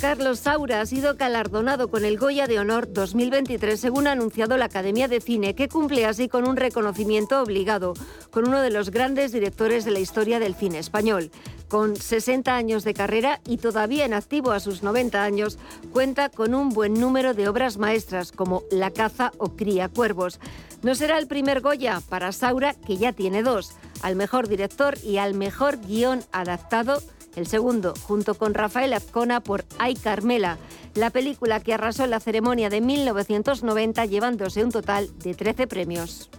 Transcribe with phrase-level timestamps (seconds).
[0.00, 4.64] Carlos Saura ha sido galardonado con el Goya de Honor 2023, según ha anunciado la
[4.64, 7.92] Academia de Cine, que cumple así con un reconocimiento obligado
[8.30, 11.30] con uno de los grandes directores de la historia del cine español.
[11.68, 15.58] Con 60 años de carrera y todavía en activo a sus 90 años,
[15.92, 20.40] cuenta con un buen número de obras maestras como La caza o Cría cuervos.
[20.82, 25.18] No será el primer Goya para Saura, que ya tiene dos, al mejor director y
[25.18, 27.02] al mejor guion adaptado
[27.36, 30.58] el segundo, junto con Rafael Azcona por Ay Carmela,
[30.94, 36.30] la película que arrasó en la ceremonia de 1990 llevándose un total de 13 premios.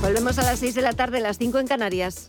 [0.00, 2.28] Volvemos a las 6 de la tarde, las 5 en Canarias.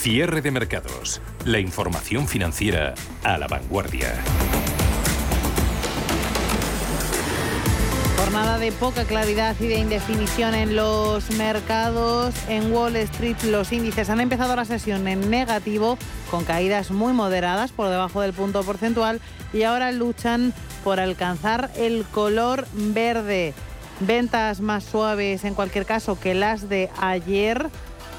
[0.00, 1.20] Cierre de mercados.
[1.44, 4.14] La información financiera a la vanguardia.
[8.16, 12.34] Jornada de poca claridad y de indefinición en los mercados.
[12.48, 15.98] En Wall Street los índices han empezado la sesión en negativo
[16.30, 19.20] con caídas muy moderadas por debajo del punto porcentual
[19.52, 23.52] y ahora luchan por alcanzar el color verde.
[24.00, 27.68] Ventas más suaves en cualquier caso que las de ayer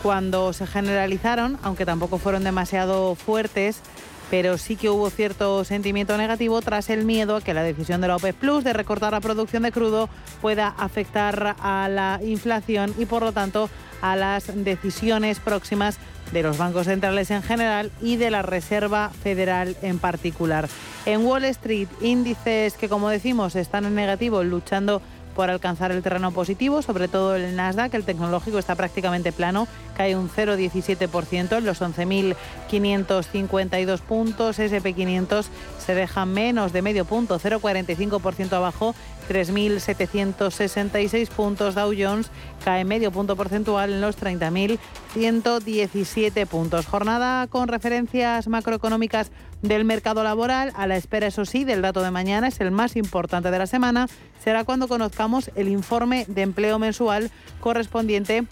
[0.01, 3.81] cuando se generalizaron, aunque tampoco fueron demasiado fuertes,
[4.29, 8.07] pero sí que hubo cierto sentimiento negativo tras el miedo a que la decisión de
[8.07, 10.09] la OPEP Plus de recortar la producción de crudo
[10.41, 13.69] pueda afectar a la inflación y por lo tanto
[14.01, 15.99] a las decisiones próximas
[16.31, 20.69] de los bancos centrales en general y de la Reserva Federal en particular.
[21.05, 25.01] En Wall Street, índices que como decimos están en negativo luchando
[25.35, 30.15] por alcanzar el terreno positivo, sobre todo el Nasdaq, el tecnológico está prácticamente plano, cae
[30.15, 35.45] un 0,17% en los 11.552 puntos, SP500
[35.79, 38.95] se deja menos de medio punto, 0,45% abajo,
[39.31, 42.29] 3.766 puntos, Dow Jones
[42.65, 46.85] cae medio punto porcentual en los 30.117 puntos.
[46.85, 49.31] Jornada con referencias macroeconómicas
[49.61, 52.97] del mercado laboral, a la espera, eso sí, del dato de mañana, es el más
[52.97, 54.09] importante de la semana,
[54.43, 57.31] será cuando conozcamos el informe de empleo mensual
[57.61, 58.43] correspondiente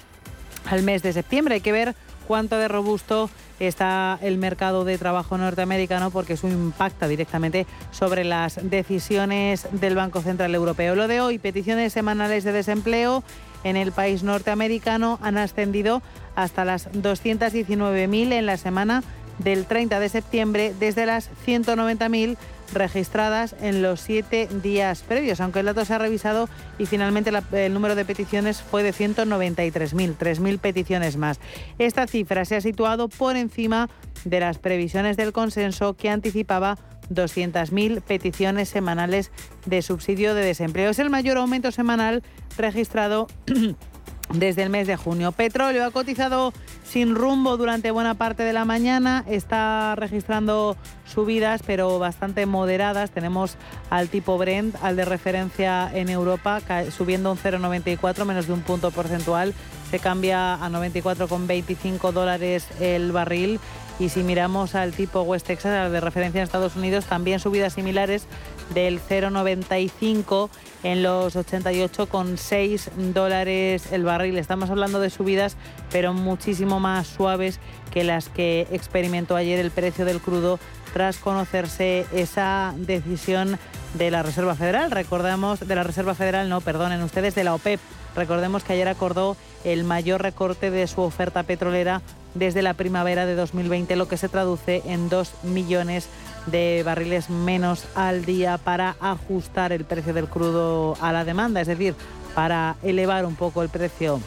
[0.66, 1.56] al mes de septiembre.
[1.56, 1.94] Hay que ver
[2.30, 3.28] cuánto de robusto
[3.60, 10.22] está el mercado de trabajo norteamericano porque eso impacta directamente sobre las decisiones del Banco
[10.22, 10.94] Central Europeo.
[10.94, 13.24] Lo de hoy, peticiones semanales de desempleo
[13.64, 16.04] en el país norteamericano han ascendido
[16.36, 19.04] hasta las 219.000 en la semana
[19.40, 22.38] del 30 de septiembre desde las 190.000
[22.74, 27.74] registradas en los siete días previos, aunque el dato se ha revisado y finalmente el
[27.74, 31.40] número de peticiones fue de 193.000, 3.000 peticiones más.
[31.78, 33.90] Esta cifra se ha situado por encima
[34.26, 36.78] de las previsiones del consenso que anticipaba
[37.10, 39.32] 200.000 peticiones semanales
[39.66, 40.92] de subsidio de desempleo.
[40.92, 42.24] Es el mayor aumento semanal
[42.58, 43.28] registrado
[44.34, 45.32] desde el mes de junio.
[45.32, 46.54] Petróleo ha cotizado
[46.84, 53.12] sin rumbo durante buena parte de la mañana, está registrando subidas pero bastante moderadas.
[53.12, 53.58] Tenemos
[53.90, 56.62] al tipo Brent, al de referencia en Europa,
[56.96, 59.54] subiendo un 0,94, menos de un punto porcentual.
[59.90, 63.60] Se cambia a 94,25 dólares el barril.
[64.00, 67.74] Y si miramos al tipo West Texas, al de referencia en Estados Unidos, también subidas
[67.74, 68.28] similares
[68.74, 70.50] del 0,95
[70.84, 74.38] en los 88,6 dólares el barril.
[74.38, 75.58] Estamos hablando de subidas,
[75.92, 77.60] pero muchísimo más suaves
[77.92, 80.60] que las que experimentó ayer el precio del crudo
[80.94, 83.60] tras conocerse esa decisión
[83.94, 84.92] de la Reserva Federal.
[84.92, 87.80] Recordamos, de la Reserva Federal, no, perdonen ustedes, de la OPEP.
[88.16, 92.02] Recordemos que ayer acordó el mayor recorte de su oferta petrolera
[92.34, 96.08] desde la primavera de 2020, lo que se traduce en 2 millones
[96.46, 101.68] de barriles menos al día para ajustar el precio del crudo a la demanda, es
[101.68, 101.96] decir,
[102.36, 104.20] para elevar un poco el precio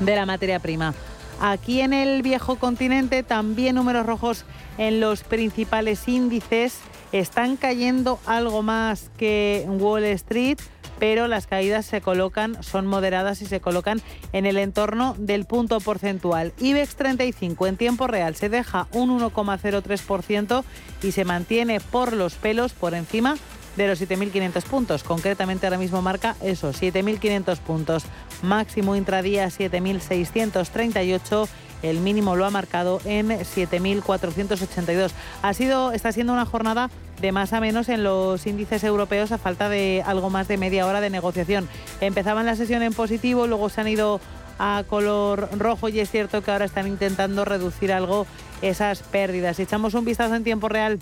[0.00, 0.94] de la materia prima.
[1.40, 4.44] Aquí en el viejo continente también números rojos
[4.78, 6.78] en los principales índices.
[7.10, 10.58] Están cayendo algo más que Wall Street
[11.02, 14.00] pero las caídas se colocan, son moderadas y se colocan
[14.32, 16.52] en el entorno del punto porcentual.
[16.60, 20.62] IBEX 35 en tiempo real se deja un 1,03%
[21.02, 23.34] y se mantiene por los pelos por encima
[23.76, 25.02] de los 7.500 puntos.
[25.02, 28.04] Concretamente ahora mismo marca eso, 7.500 puntos.
[28.42, 31.48] Máximo intradía 7.638
[31.82, 35.10] el mínimo lo ha marcado en 7.482.
[35.42, 36.90] Ha sido, está siendo una jornada
[37.20, 40.86] de más a menos en los índices europeos a falta de algo más de media
[40.86, 41.68] hora de negociación.
[42.00, 44.20] Empezaban la sesión en positivo, luego se han ido
[44.58, 48.26] a color rojo y es cierto que ahora están intentando reducir algo
[48.60, 49.56] esas pérdidas.
[49.56, 50.98] Si echamos un vistazo en tiempo real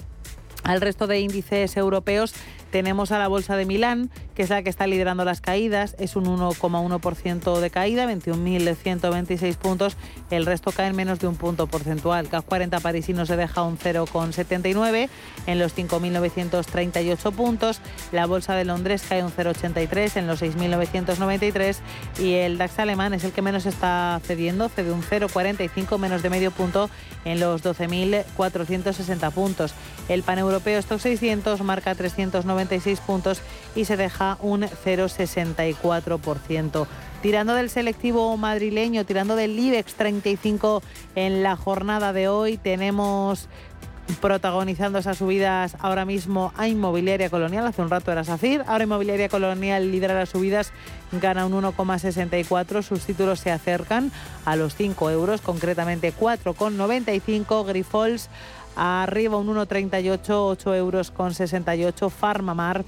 [0.64, 2.34] al resto de índices europeos,
[2.70, 6.16] tenemos a la Bolsa de Milán, que es la que está liderando las caídas, es
[6.16, 9.96] un 1,1% de caída, 21.126 puntos,
[10.30, 12.28] el resto cae en menos de un punto porcentual.
[12.28, 15.08] CAC 40 parisino se deja un 0,79
[15.46, 17.80] en los 5.938 puntos,
[18.12, 21.76] la Bolsa de Londres cae un 0,83 en los 6.993
[22.20, 26.30] y el DAX alemán es el que menos está cediendo, cede un 0,45 menos de
[26.30, 26.88] medio punto
[27.24, 29.74] en los 12.460 puntos.
[30.08, 32.59] El paneuropeo Stock 600 marca 390
[33.06, 33.40] puntos
[33.74, 36.86] y se deja un 0,64%.
[37.22, 40.82] Tirando del selectivo madrileño, tirando del IBEX 35
[41.14, 43.48] en la jornada de hoy, tenemos
[44.20, 47.66] protagonizando esas subidas ahora mismo a Inmobiliaria Colonial.
[47.66, 50.72] Hace un rato era SACIR, ahora Inmobiliaria Colonial lidera las subidas,
[51.12, 52.82] gana un 1,64.
[52.82, 54.10] Sus títulos se acercan
[54.44, 57.66] a los 5 euros, concretamente 4,95.
[57.66, 58.28] Grifols
[58.76, 62.10] arriba un 1,38, 8 euros con 68.
[62.10, 62.84] Farmamar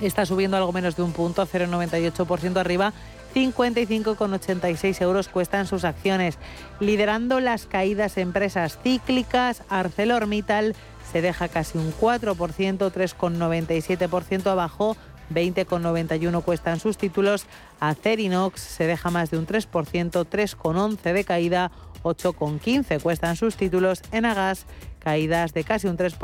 [0.00, 2.92] está subiendo algo menos de un punto, 0,98% arriba.
[3.34, 6.38] 55,86 euros cuestan sus acciones.
[6.80, 10.74] Liderando las caídas empresas cíclicas, ArcelorMittal
[11.10, 14.96] se deja casi un 4%, 3,97% abajo.
[15.32, 17.46] 20,91 cuestan sus títulos.
[17.78, 21.70] Acerinox se deja más de un 3%, 3,11 de caída.
[22.02, 24.02] 8,15 cuestan sus títulos.
[24.10, 24.66] Enagas
[25.00, 26.18] caídas de casi un 3%,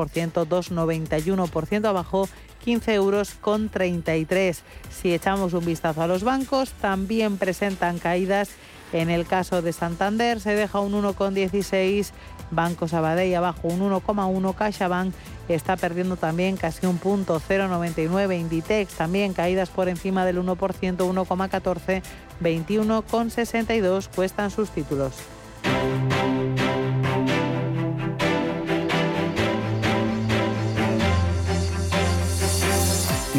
[0.46, 2.28] 2,91% abajo,
[2.64, 4.62] 15 euros con 33.
[4.90, 8.50] Si echamos un vistazo a los bancos, también presentan caídas.
[8.92, 12.10] En el caso de Santander se deja un 1,16,
[12.52, 15.12] Banco Sabadell abajo un 1,1, CaixaBank
[15.48, 22.02] está perdiendo también casi un punto, 0,99, Inditex también caídas por encima del 1%, 1,14,
[22.40, 25.14] 21,62 cuestan sus títulos.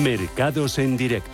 [0.08, 1.30] Mercados en directo.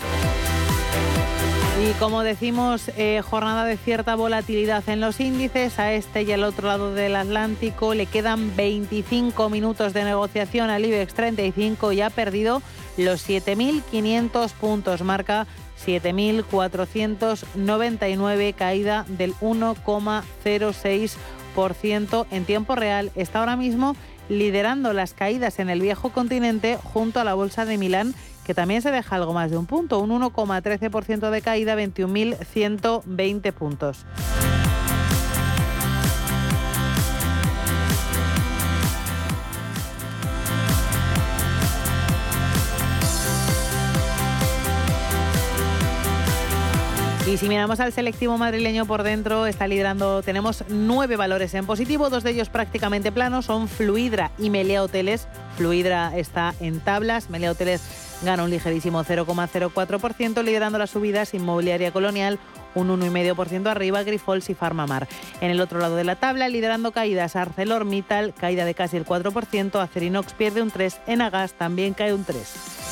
[1.88, 5.78] Y como decimos, eh, jornada de cierta volatilidad en los índices.
[5.78, 10.86] A este y al otro lado del Atlántico le quedan 25 minutos de negociación al
[10.86, 12.64] IBEX 35 y ha perdido
[12.98, 15.04] los 7.500 puntos.
[15.04, 15.46] Marca
[15.86, 23.12] 7.499, caída del 1,06% en tiempo real.
[23.14, 23.96] Está ahora mismo
[24.30, 28.82] liderando las caídas en el viejo continente junto a la Bolsa de Milán que también
[28.82, 34.06] se deja algo más de un punto, un 1,13% de caída, 21.120 puntos.
[47.26, 52.10] Y si miramos al selectivo madrileño por dentro, está liderando, tenemos nueve valores en positivo,
[52.10, 55.28] dos de ellos prácticamente planos, son Fluidra y Melea Hoteles.
[55.56, 62.40] Fluidra está en tablas, Melea Hoteles gana un ligerísimo 0,04%, liderando las subidas Inmobiliaria Colonial,
[62.76, 65.08] un 1,5% arriba, Grifols y Farmamar.
[65.42, 69.80] En el otro lado de la tabla, liderando caídas, ArcelorMittal, caída de casi el 4%,
[69.80, 72.83] Acerinox pierde un 3%, Enagas también cae un 3%.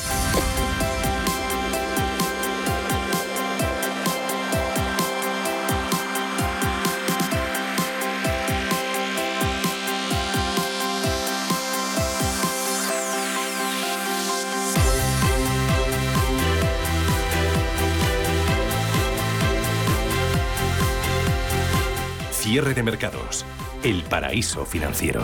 [22.52, 23.46] Cierre de mercados.
[23.82, 25.22] El paraíso financiero.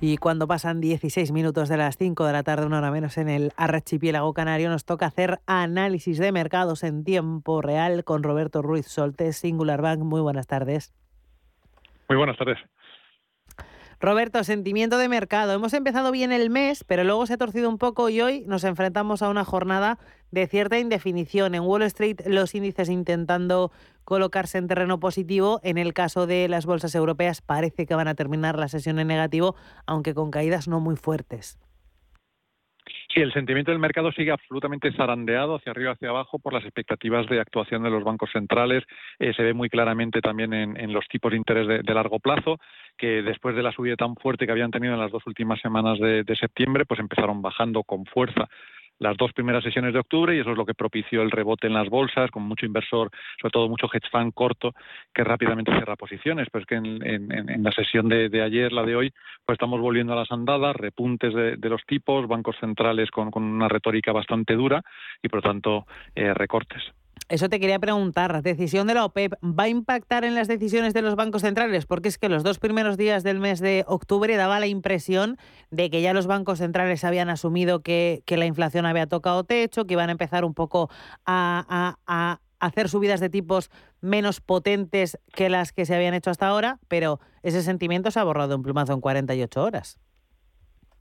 [0.00, 3.28] Y cuando pasan 16 minutos de las 5 de la tarde, una hora menos en
[3.28, 8.88] el archipiélago canario, nos toca hacer análisis de mercados en tiempo real con Roberto Ruiz
[8.88, 10.00] Soltes, Singular Bank.
[10.00, 10.92] Muy buenas tardes.
[12.08, 12.58] Muy buenas tardes.
[14.04, 15.54] Roberto, sentimiento de mercado.
[15.54, 18.62] Hemos empezado bien el mes, pero luego se ha torcido un poco y hoy nos
[18.64, 19.98] enfrentamos a una jornada
[20.30, 21.54] de cierta indefinición.
[21.54, 23.72] En Wall Street los índices intentando
[24.04, 25.58] colocarse en terreno positivo.
[25.62, 29.06] En el caso de las bolsas europeas parece que van a terminar la sesión en
[29.06, 29.56] negativo,
[29.86, 31.56] aunque con caídas no muy fuertes.
[33.14, 37.28] Sí, el sentimiento del mercado sigue absolutamente zarandeado hacia arriba, hacia abajo por las expectativas
[37.28, 38.82] de actuación de los bancos centrales.
[39.20, 42.58] Eh, se ve muy claramente también en, los tipos de interés de, largo plazo,
[42.98, 46.00] que después de la subida tan fuerte que habían tenido en las dos últimas semanas
[46.00, 48.48] de septiembre, pues empezaron bajando con fuerza
[48.98, 51.74] las dos primeras sesiones de octubre y eso es lo que propició el rebote en
[51.74, 53.10] las bolsas, con mucho inversor,
[53.40, 54.72] sobre todo mucho hedge fund corto,
[55.12, 56.48] que rápidamente cierra posiciones.
[56.50, 59.12] Pues que en, la sesión de, ayer, la de hoy,
[59.44, 64.12] pues estamos volviendo a las andadas, repuntes de, los tipos, bancos centrales con, una retórica
[64.12, 64.82] bastante dura
[65.22, 66.82] y, por lo tanto, eh, recortes.
[67.28, 70.92] Eso te quería preguntar, ¿la decisión de la OPEP va a impactar en las decisiones
[70.92, 71.86] de los bancos centrales?
[71.86, 75.38] Porque es que los dos primeros días del mes de octubre daba la impresión
[75.70, 79.94] de que ya los bancos centrales habían asumido que, la inflación había tocado techo, que
[79.94, 80.90] iban a empezar un poco
[81.24, 86.46] a, a hacer subidas de tipos menos potentes que las que se habían hecho hasta
[86.46, 89.98] ahora, pero ese sentimiento se ha borrado un plumazo en 48 horas.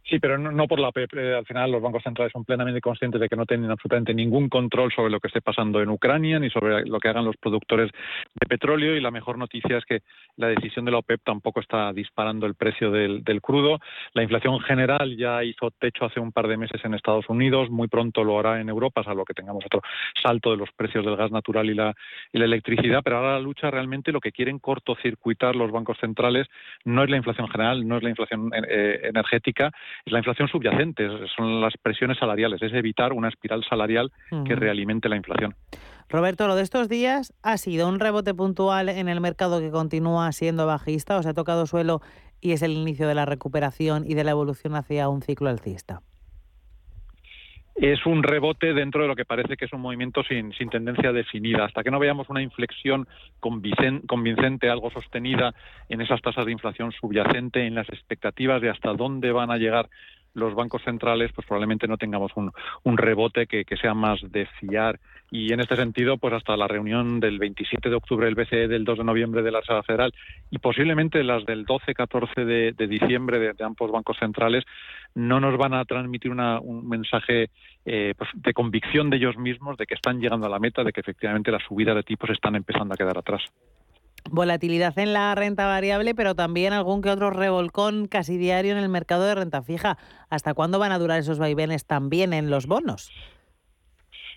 [0.05, 0.91] Sí, pero no, por la.
[0.93, 4.49] Eh, al final los bancos centrales son plenamente conscientes de que no tienen absolutamente ningún
[4.49, 7.89] control sobre lo que esté pasando en Ucrania ni sobre lo que hagan los productores
[8.33, 10.01] de petróleo y la mejor noticia es que
[10.35, 13.79] la decisión de la OPEP tampoco está disparando el precio del, crudo.
[14.13, 17.87] La inflación general ya hizo techo hace un par de meses en Estados Unidos, muy
[17.87, 19.81] pronto lo hará en Europa, salvo que tengamos otro
[20.21, 21.93] salto de los precios del gas natural y la,
[22.33, 26.47] electricidad, pero ahora la lucha realmente lo que quieren cortocircuitar los bancos centrales
[26.83, 29.71] no es la inflación general, no es la inflación eh, energética,
[30.05, 34.11] la inflación subyacente, son las presiones salariales, es evitar una espiral salarial
[34.45, 35.55] que realimente la inflación.
[36.09, 40.31] Roberto, lo de estos días ha sido un rebote puntual en el mercado que continúa
[40.31, 42.01] siendo bajista, o se ha tocado suelo
[42.41, 46.01] y es el inicio de la recuperación y de la evolución hacia un ciclo alcista
[47.75, 51.65] es un rebote dentro de lo que parece que es un movimiento sin, tendencia definida.
[51.65, 53.07] Hasta que no veamos una inflexión
[53.39, 55.53] convincente, algo sostenida
[55.89, 59.89] en esas tasas de inflación subyacente, en las expectativas de hasta dónde van a llegar
[60.33, 64.99] los bancos centrales, pues probablemente no tengamos un, rebote que, sea más de fiar.
[65.31, 68.85] Y en este sentido, pues hasta la reunión del 27 de octubre del BCE, del
[68.85, 70.13] 2 de noviembre de la Reserva Federal
[70.51, 74.63] y posiblemente las del 12-14 de, diciembre de, ambos bancos centrales,
[75.15, 77.49] no nos van a transmitir un mensaje
[77.85, 80.91] eh, pues, de convicción de ellos mismos de que están llegando a la meta, de
[80.91, 83.41] que efectivamente las subidas de tipos están empezando a quedar atrás.
[84.29, 88.89] Volatilidad en la renta variable, pero también algún que otro revolcón casi diario en el
[88.89, 89.97] mercado de renta fija.
[90.29, 93.11] ¿Hasta cuándo van a durar esos vaivenes también en los bonos?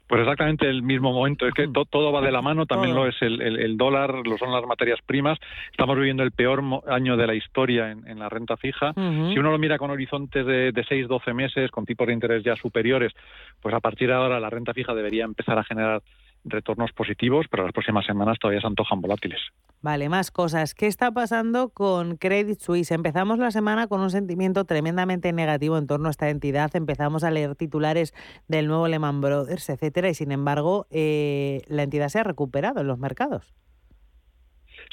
[0.06, 3.16] Pues exactamente el mismo momento, es que todo va de la mano, también lo es
[3.20, 5.36] el, dólar, lo son las materias primas.
[5.72, 8.92] Estamos viviendo el peor año de la historia en, la renta fija.
[8.94, 12.44] Si uno lo mira con horizontes de, de 6, 12 meses, con tipos de interés
[12.44, 13.12] ya superiores,
[13.60, 16.02] pues a partir de ahora la renta fija debería empezar a generar
[16.46, 19.40] retornos positivos, pero las próximas semanas todavía se antojan volátiles.
[19.82, 20.74] Vale, más cosas.
[20.74, 22.90] ¿Qué está pasando con Credit Suisse?
[22.90, 26.74] Empezamos la semana con un sentimiento tremendamente negativo en torno a esta entidad.
[26.74, 28.14] Empezamos a leer titulares
[28.48, 32.86] del nuevo Lehman Brothers, etcétera, y sin embargo, eh, la entidad se ha recuperado en
[32.86, 33.54] los mercados.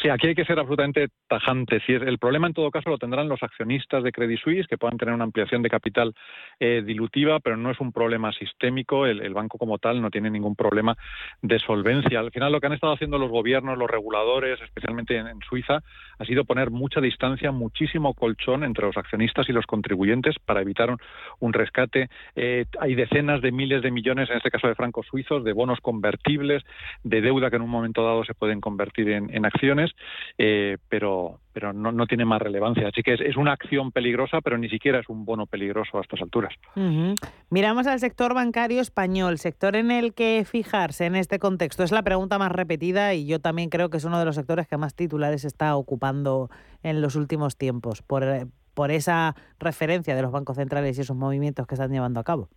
[0.01, 1.81] Sí, aquí hay que ser absolutamente tajante.
[1.87, 5.13] El problema en todo caso lo tendrán los accionistas de Credit Suisse, que puedan tener
[5.13, 6.13] una ampliación de capital
[6.59, 9.05] eh, dilutiva, pero no es un problema sistémico.
[9.05, 10.95] El, banco como tal no tiene ningún problema
[11.41, 12.19] de solvencia.
[12.19, 15.81] Al final lo que han estado haciendo los gobiernos, los reguladores, especialmente en, Suiza,
[16.19, 20.95] ha sido poner mucha distancia, muchísimo colchón entre los accionistas y los contribuyentes para evitar
[21.39, 22.09] un, rescate.
[22.35, 25.79] Eh, hay decenas de miles de millones, en este caso de francos suizos, de bonos
[25.81, 26.63] convertibles,
[27.03, 29.82] de deuda que en un momento dado se pueden convertir en, acciones,
[30.37, 32.87] eh, pero, pero no, tiene más relevancia.
[32.87, 36.21] Así que es, una acción peligrosa, pero ni siquiera es un bono peligroso a estas
[36.21, 36.53] alturas.
[37.49, 41.83] Miramos al sector bancario español, sector en el que fijarse en este contexto.
[41.83, 44.67] Es la pregunta más repetida y yo también creo que es uno de los sectores
[44.67, 46.49] que más titulares está ocupando
[46.81, 48.25] en los últimos tiempos, por,
[48.73, 52.49] por esa referencia de los bancos centrales y esos movimientos que están llevando a cabo.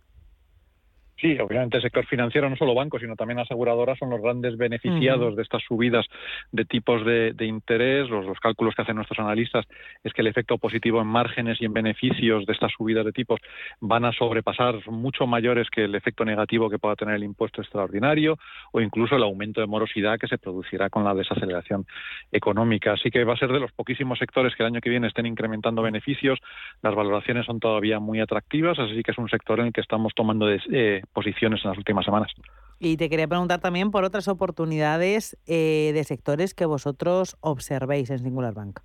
[1.19, 5.35] Sí, obviamente el sector financiero, no solo bancos, sino también aseguradoras, son los grandes beneficiados
[5.35, 6.05] de estas subidas
[6.51, 8.07] de tipos de, interés.
[8.07, 9.65] Los, los, cálculos que hacen nuestros analistas
[10.03, 13.39] es que el efecto positivo en márgenes y en beneficios de estas subidas de tipos
[13.79, 18.37] van a sobrepasar mucho mayores que el efecto negativo que pueda tener el impuesto extraordinario
[18.71, 21.87] o incluso el aumento de morosidad que se producirá con la desaceleración
[22.31, 22.93] económica.
[22.93, 25.25] Así que va a ser de los poquísimos sectores que el año que viene estén
[25.25, 26.37] incrementando beneficios.
[26.83, 30.13] Las valoraciones son todavía muy atractivas, así que es un sector en el que estamos
[30.13, 32.31] tomando de, eh, posiciones en las últimas semanas.
[32.79, 38.19] Y te quería preguntar también por otras oportunidades eh, de sectores que vosotros observéis en
[38.19, 38.79] Singular Bank.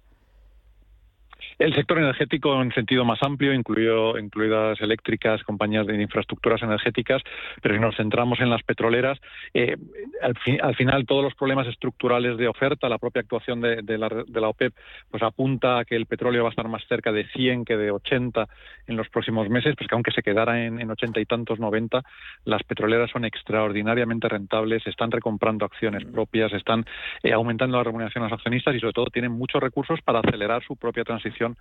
[1.59, 7.23] El sector energético en sentido más amplio, incluido, incluidas eléctricas, compañías de infraestructuras energéticas,
[7.61, 9.19] pero si nos centramos en las petroleras,
[9.55, 9.77] eh,
[10.23, 14.49] al, final todos los problemas estructurales de oferta, la propia actuación de, la, de, la,
[14.49, 14.75] OPEP,
[15.11, 17.91] pues apunta a que el petróleo va a estar más cerca de 100 que de
[17.91, 18.49] 80
[18.87, 22.03] en los próximos meses, pues que aunque se quedara en, 80 y tantos 90,
[22.45, 26.85] las petroleras son extraordinariamente rentables, están recomprando acciones propias, están
[27.23, 30.63] eh, aumentando la remuneración a los accionistas y sobre todo tienen muchos recursos para acelerar
[30.65, 31.52] su propia transición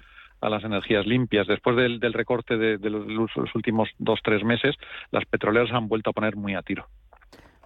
[0.42, 1.48] a las energías limpias.
[1.48, 4.76] Después del, recorte de, los, últimos dos tres meses,
[5.12, 6.88] las petroleras han vuelto a poner muy a tiro.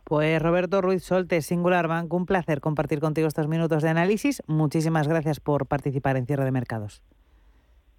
[0.04, 4.44] Pues Roberto Ruiz Solte, Singular Bank, un placer compartir contigo estos minutos de análisis.
[4.46, 7.02] Muchísimas gracias por participar en Cierre de Mercados.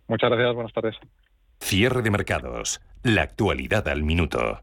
[0.06, 0.96] Muchas gracias, buenas tardes.
[1.58, 4.60] Cierre de Mercados, la actualidad al minuto.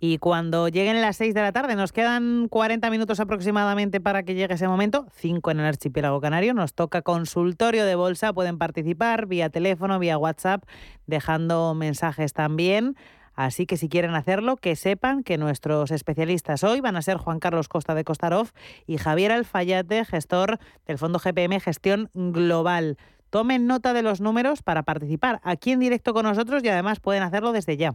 [0.00, 4.34] Y cuando lleguen las 6 de la tarde, nos quedan 40 minutos aproximadamente para que
[4.34, 9.26] llegue ese momento, 5 en el archipiélago canario, nos toca consultorio de bolsa, pueden participar
[9.26, 10.62] vía teléfono, vía WhatsApp,
[11.06, 12.96] dejando mensajes también.
[13.34, 17.40] Así que si quieren hacerlo, que sepan que nuestros especialistas hoy van a ser Juan
[17.40, 18.50] Carlos Costa de Costarov
[18.86, 22.98] y Javier Alfayate, gestor del Fondo GPM Gestión Global.
[23.30, 27.22] Tomen nota de los números para participar aquí en directo con nosotros y además pueden
[27.22, 27.94] hacerlo desde ya.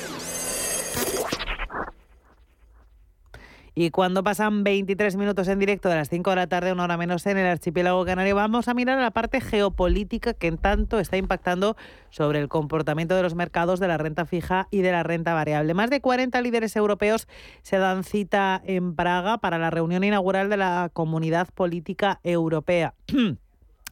[3.73, 6.97] Y cuando pasan 23 minutos en directo de las 5 de la tarde, una hora
[6.97, 11.15] menos en el archipiélago canario, vamos a mirar la parte geopolítica que en tanto está
[11.15, 11.77] impactando
[12.09, 15.73] sobre el comportamiento de los mercados de la renta fija y de la renta variable.
[15.73, 17.29] Más de 40 líderes europeos
[17.61, 22.93] se dan cita en Praga para la reunión inaugural de la Comunidad Política Europea.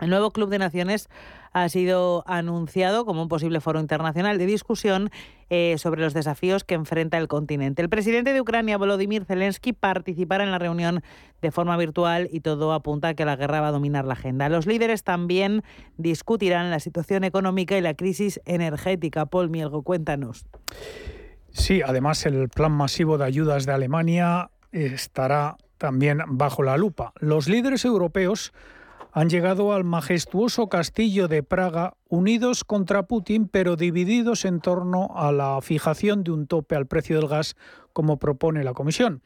[0.01, 1.09] El nuevo Club de Naciones
[1.51, 5.09] ha sido anunciado como un posible foro internacional de discusión
[5.49, 7.81] eh, sobre los desafíos que enfrenta el continente.
[7.81, 11.01] El presidente de Ucrania, Volodymyr Zelensky, participará en la reunión
[11.41, 14.49] de forma virtual y todo apunta a que la guerra va a dominar la agenda.
[14.49, 15.63] Los líderes también
[15.97, 19.25] discutirán la situación económica y la crisis energética.
[19.25, 20.45] Paul Mielgo, cuéntanos.
[21.51, 27.13] Sí, además el plan masivo de ayudas de Alemania estará también bajo la lupa.
[27.19, 28.53] Los líderes europeos
[29.11, 35.31] han llegado al majestuoso castillo de Praga unidos contra Putin, pero divididos en torno a
[35.31, 37.55] la fijación de un tope al precio del gas,
[37.93, 39.21] como propone la Comisión.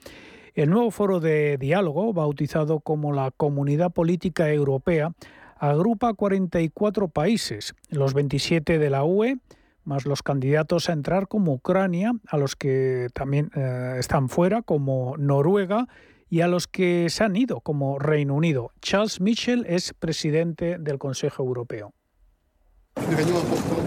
[0.54, 5.14] El nuevo foro de diálogo, bautizado como la Comunidad Política Europea,
[5.58, 9.38] agrupa 44 países, los 27 de la UE,
[9.84, 15.18] más los candidatos a entrar como Ucrania, a los que también eh, están fuera, como
[15.18, 15.88] Noruega,
[16.34, 18.72] y a los que se han ido, como Reino Unido.
[18.82, 21.94] Charles Michel es presidente del Consejo Europeo.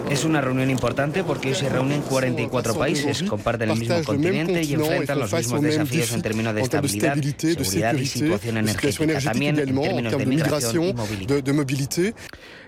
[0.09, 4.75] Es una reunión importante porque hoy se reúnen 44 países, comparten el mismo continente y
[4.75, 10.17] enfrentan los mismos desafíos en términos de estabilidad, seguridad y situación energética, también en términos
[10.17, 12.13] de migración y movilidad.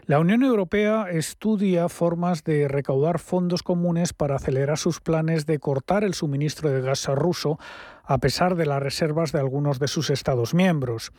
[0.05, 6.03] La Unión Europea estudia formas de recaudar fondos comunes para acelerar sus planes de cortar
[6.03, 7.59] el suministro de gas ruso,
[8.09, 11.11] a pesar de las reservas de algunos de sus Estados miembros.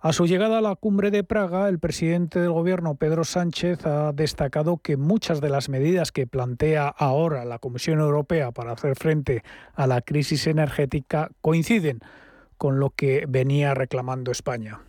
[0.00, 4.12] A su llegada a la cumbre de Praga, el presidente del gobierno, Pedro Sánchez, ha
[4.12, 9.44] destacado que muchas de las medidas que plantea ahora la Comisión Europea para hacer frente
[9.74, 12.00] a la crisis energética coinciden
[12.56, 14.80] con lo que venía reclamando España.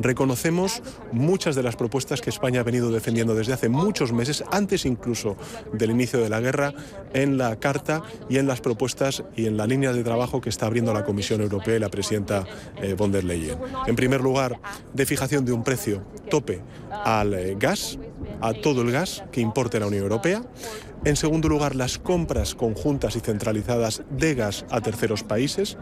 [0.00, 4.84] Reconocemos muchas de las propuestas que España ha venido defendiendo desde hace muchos meses, antes
[4.84, 5.36] incluso
[5.72, 6.74] del inicio de la guerra,
[7.12, 10.66] en la carta y en las propuestas y en la línea de trabajo que está
[10.66, 12.44] abriendo la Comisión Europea y la presidenta
[12.82, 13.58] eh, von der Leyen.
[13.86, 14.60] En primer lugar,
[14.92, 16.60] de fijación de un precio tope
[17.04, 17.98] al eh, gas,
[18.40, 20.42] a todo el gas que importe la Unión Europea.
[21.04, 25.76] En segundo lugar, las compras conjuntas y centralizadas de gas a terceros países.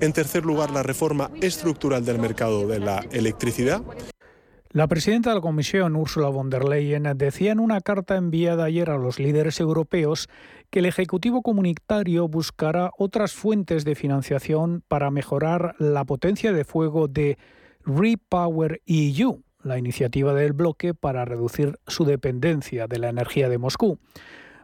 [0.00, 3.82] En tercer lugar, la reforma estructural del mercado de la electricidad.
[4.70, 8.90] La presidenta de la Comisión, Ursula von der Leyen, decía en una carta enviada ayer
[8.90, 10.28] a los líderes europeos
[10.70, 17.06] que el Ejecutivo Comunitario buscará otras fuentes de financiación para mejorar la potencia de fuego
[17.06, 17.38] de
[17.84, 24.00] Repower EU, la iniciativa del bloque para reducir su dependencia de la energía de Moscú.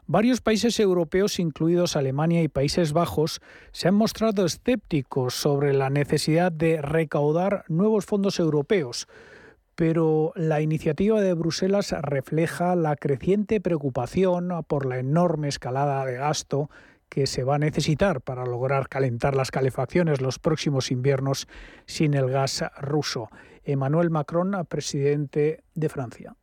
[0.06, 3.40] Varios países europeos, incluidos Alemania y Países Bajos,
[3.72, 9.08] se han mostrado escépticos sobre la necesidad de recaudar nuevos fondos europeos,
[9.74, 16.68] pero la iniciativa de Bruselas refleja la creciente preocupación por la enorme escalada de gasto
[17.08, 21.48] que se va a necesitar para lograr calentar las calefacciones los próximos inviernos
[21.86, 23.30] sin el gas ruso.
[23.64, 26.36] Emmanuel Macron, presidente de Francia.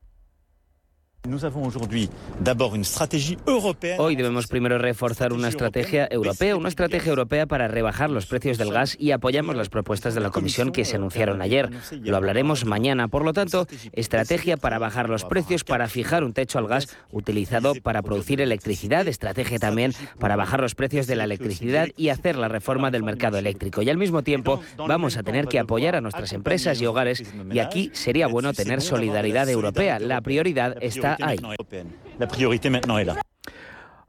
[3.99, 8.71] Hoy debemos primero reforzar una estrategia europea, una estrategia europea para rebajar los precios del
[8.71, 11.69] gas y apoyamos las propuestas de la Comisión que se anunciaron ayer.
[12.01, 13.07] Lo hablaremos mañana.
[13.07, 17.75] Por lo tanto, estrategia para bajar los precios, para fijar un techo al gas utilizado
[17.75, 22.47] para producir electricidad, estrategia también para bajar los precios de la electricidad y hacer la
[22.47, 23.83] reforma del mercado eléctrico.
[23.83, 27.59] Y al mismo tiempo vamos a tener que apoyar a nuestras empresas y hogares y
[27.59, 29.99] aquí sería bueno tener solidaridad europea.
[29.99, 32.25] La prioridad está la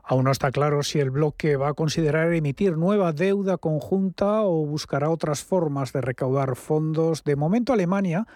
[0.05, 4.67] Aún no está claro si el bloque va a considerar emitir nueva deuda conjunta o
[4.67, 7.25] buscará otras formas de recaudar fondos.
[7.25, 8.27] De momento, Alemania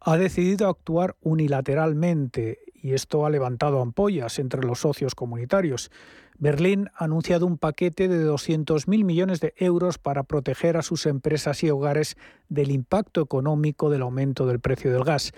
[0.00, 5.90] ha decidido actuar unilateralmente y esto ha levantado ampollas entre los socios comunitarios.
[6.38, 11.62] Berlín ha anunciado un paquete de 200.000 millones de euros para proteger a sus empresas
[11.64, 12.16] y hogares
[12.48, 15.32] del impacto económico del aumento del precio del gas.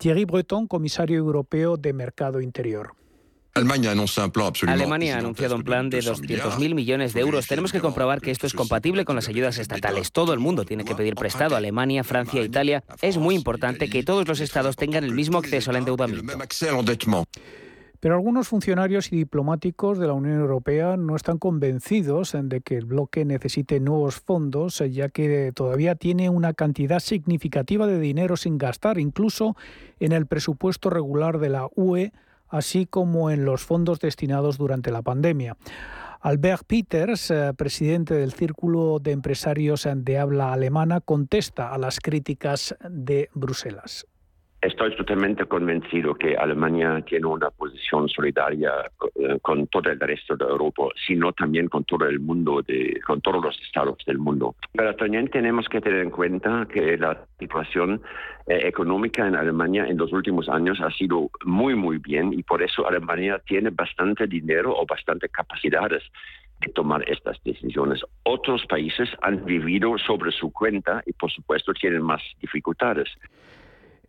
[0.00, 2.94] Thierry Breton, comisario europeo de Mercado Interior.
[3.54, 7.46] Alemania ha anunciado un plan de 200.000 millones de euros.
[7.46, 10.10] Tenemos que comprobar que esto es compatible con las ayudas estatales.
[10.10, 11.54] Todo el mundo tiene que pedir prestado.
[11.54, 12.82] Alemania, Francia, Italia.
[13.02, 16.32] Es muy importante que todos los estados tengan el mismo acceso al endeudamiento.
[18.00, 22.86] Pero algunos funcionarios y diplomáticos de la Unión Europea no están convencidos de que el
[22.86, 28.98] bloque necesite nuevos fondos, ya que todavía tiene una cantidad significativa de dinero sin gastar,
[28.98, 29.54] incluso
[30.00, 32.12] en el presupuesto regular de la UE,
[32.48, 35.58] así como en los fondos destinados durante la pandemia.
[36.22, 42.74] Albert Peters, eh, presidente del Círculo de Empresarios de Habla Alemana, contesta a las críticas
[42.88, 44.06] de Bruselas.
[44.62, 48.70] Estoy totalmente convencido que Alemania tiene una posición solidaria
[49.14, 53.22] eh, con todo el resto de Europa, sino también con todo el mundo, de, con
[53.22, 54.54] todos los estados del mundo.
[54.72, 58.02] Pero también tenemos que tener en cuenta que la situación
[58.46, 62.62] eh, económica en Alemania en los últimos años ha sido muy, muy bien y por
[62.62, 66.02] eso Alemania tiene bastante dinero o bastante capacidades
[66.60, 68.02] de tomar estas decisiones.
[68.24, 73.08] Otros países han vivido sobre su cuenta y por supuesto tienen más dificultades.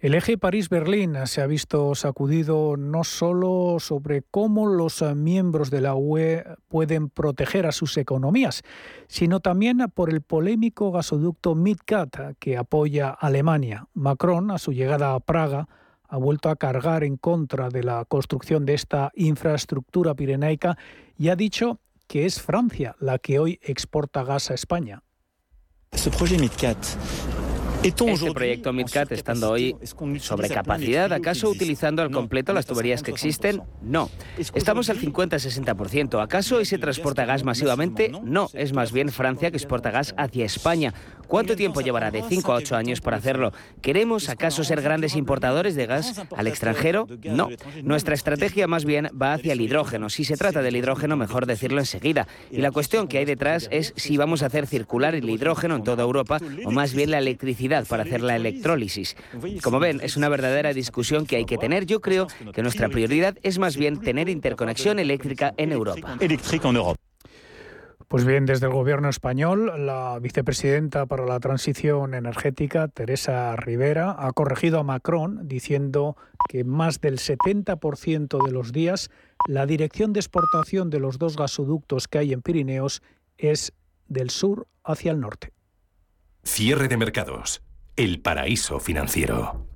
[0.02, 5.94] El eje París-Berlín se ha visto sacudido no solo sobre cómo los miembros de la
[5.94, 8.64] UE pueden proteger a sus economías,
[9.08, 13.90] sino también por el polémico gasoducto Midcat que apoya Alemania.
[13.94, 15.68] Macron, a su llegada a Praga,
[16.10, 20.80] ha vuelto a cargar en contra de la construcción de esta infraestructura pirenaica
[21.16, 25.04] y ha dicho que es Francia la que hoy exporta gas a España.
[25.92, 26.10] Este
[27.84, 29.76] este proyecto MidCat, estando hoy
[30.20, 33.62] sobre capacidad, ¿acaso utilizando al completo las tuberías que existen?
[33.82, 34.10] No.
[34.38, 36.22] Estamos al 50-60%.
[36.22, 38.12] ¿Acaso hoy se transporta gas masivamente?
[38.24, 38.50] No.
[38.54, 40.94] Es más bien Francia que exporta gas hacia España.
[41.28, 42.12] ¿Cuánto tiempo llevará?
[42.12, 43.54] De 5 a 8 años para hacerlo.
[43.82, 47.08] ¿Queremos acaso ser grandes importadores de gas al extranjero?
[47.24, 47.50] No.
[47.84, 50.10] Nuestra estrategia más bien va hacia el hidrógeno.
[50.10, 52.28] Si se trata del hidrógeno, mejor decirlo enseguida.
[52.52, 55.84] Y la cuestión que hay detrás es si vamos a hacer circular el hidrógeno en
[55.84, 59.16] toda Europa o más bien la electricidad para hacer la electrólisis.
[59.64, 61.86] Como ven, es una verdadera discusión que hay que tener.
[61.86, 66.18] Yo creo que nuestra prioridad es más bien tener interconexión eléctrica en Europa.
[68.12, 74.34] Pues bien, desde el Gobierno español, la vicepresidenta para la transición energética, Teresa Rivera, ha
[74.34, 76.18] corregido a Macron diciendo
[76.50, 79.10] que más del 70% de los días
[79.48, 83.02] la dirección de exportación de los dos gasoductos que hay en Pirineos
[83.38, 83.72] es
[84.10, 85.54] del sur hacia el norte.
[86.44, 87.62] Cierre de mercados.
[87.96, 89.68] El paraíso financiero.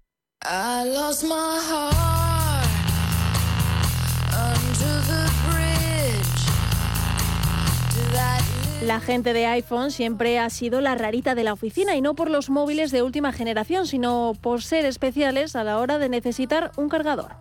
[8.82, 12.32] La gente de iPhone siempre ha sido la rarita de la oficina y no por
[12.32, 16.90] los móviles de última generación, sino por ser especiales a la hora de necesitar un
[16.90, 17.38] cargador.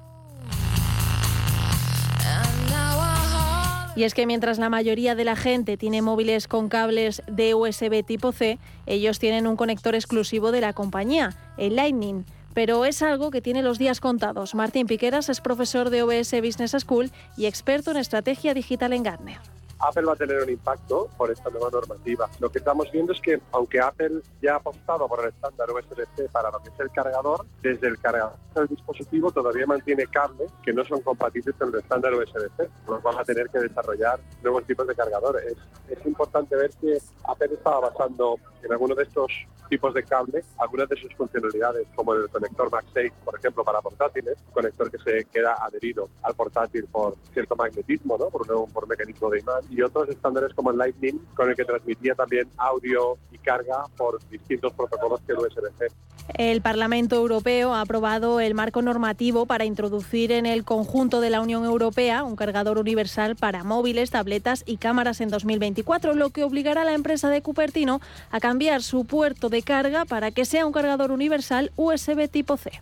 [3.97, 8.05] Y es que mientras la mayoría de la gente tiene móviles con cables de USB
[8.05, 12.25] tipo C, ellos tienen un conector exclusivo de la compañía, el Lightning.
[12.55, 14.55] Pero es algo que tiene los días contados.
[14.55, 19.39] Martín Piqueras es profesor de OBS Business School y experto en estrategia digital en Gartner.
[19.79, 22.29] Apple va a tener un impacto por esta nueva normativa.
[22.41, 26.29] Lo que estamos viendo es que, aunque Apple ya ha apostado por el estándar USB-C
[26.31, 30.73] para lo que es el cargador, desde el cargador del dispositivo todavía mantiene cables que
[30.73, 34.21] no son compatibles con el estándar USB-C, por lo cual va a tener que desarrollar
[34.43, 35.57] nuevos tipos de cargadores.
[35.89, 39.33] Es, importante ver que Apple estaba basando en algunos de estos
[39.69, 44.37] tipos de cable algunas de sus funcionalidades, como el conector MagSafe, por ejemplo, para portátiles,
[44.53, 48.29] conector que se queda adherido al portátil por cierto magnetismo, ¿no?
[48.29, 51.65] por, un, por mecanismo de imán, y otros estándares como el Lightning, con el que
[51.65, 55.89] transmitía también audio y carga por distintos protocolos que el USB-C.
[56.33, 61.41] El Parlamento Europeo ha aprobado el marco normativo para introducir en el conjunto de la
[61.43, 66.83] Unión Europea un cargador universal para móviles, tabletas y cámaras en 2024, lo que obligará
[66.83, 68.01] a la empresa de Cupertino
[68.31, 72.73] a cambiar su puerto de carga para que sea un cargador universal USB tipo C.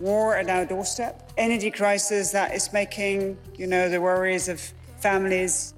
[0.00, 4.60] War at our doorstep, energy crisis that is making, you know, the worries of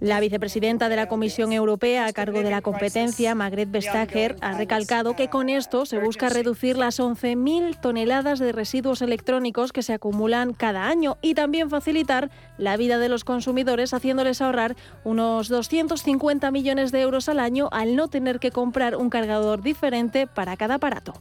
[0.01, 5.15] la vicepresidenta de la Comisión Europea a cargo de la competencia, Margrethe Vestager, ha recalcado
[5.15, 10.55] que con esto se busca reducir las 11.000 toneladas de residuos electrónicos que se acumulan
[10.55, 16.93] cada año y también facilitar la vida de los consumidores haciéndoles ahorrar unos 250 millones
[16.93, 21.15] de euros al año al no tener que comprar un cargador diferente para cada aparato.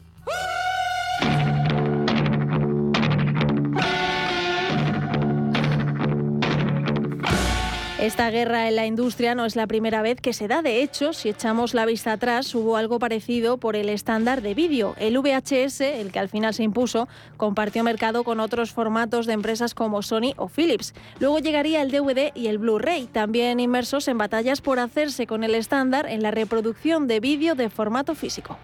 [8.00, 10.62] Esta guerra en la industria no es la primera vez que se da.
[10.62, 14.96] De hecho, si echamos la vista atrás, hubo algo parecido por el estándar de vídeo.
[14.98, 19.74] El VHS, el que al final se impuso, compartió mercado con otros formatos de empresas
[19.74, 20.94] como Sony o Philips.
[21.20, 25.54] Luego llegaría el DVD y el Blu-ray, también inmersos en batallas por hacerse con el
[25.54, 28.58] estándar en la reproducción de vídeo de formato físico.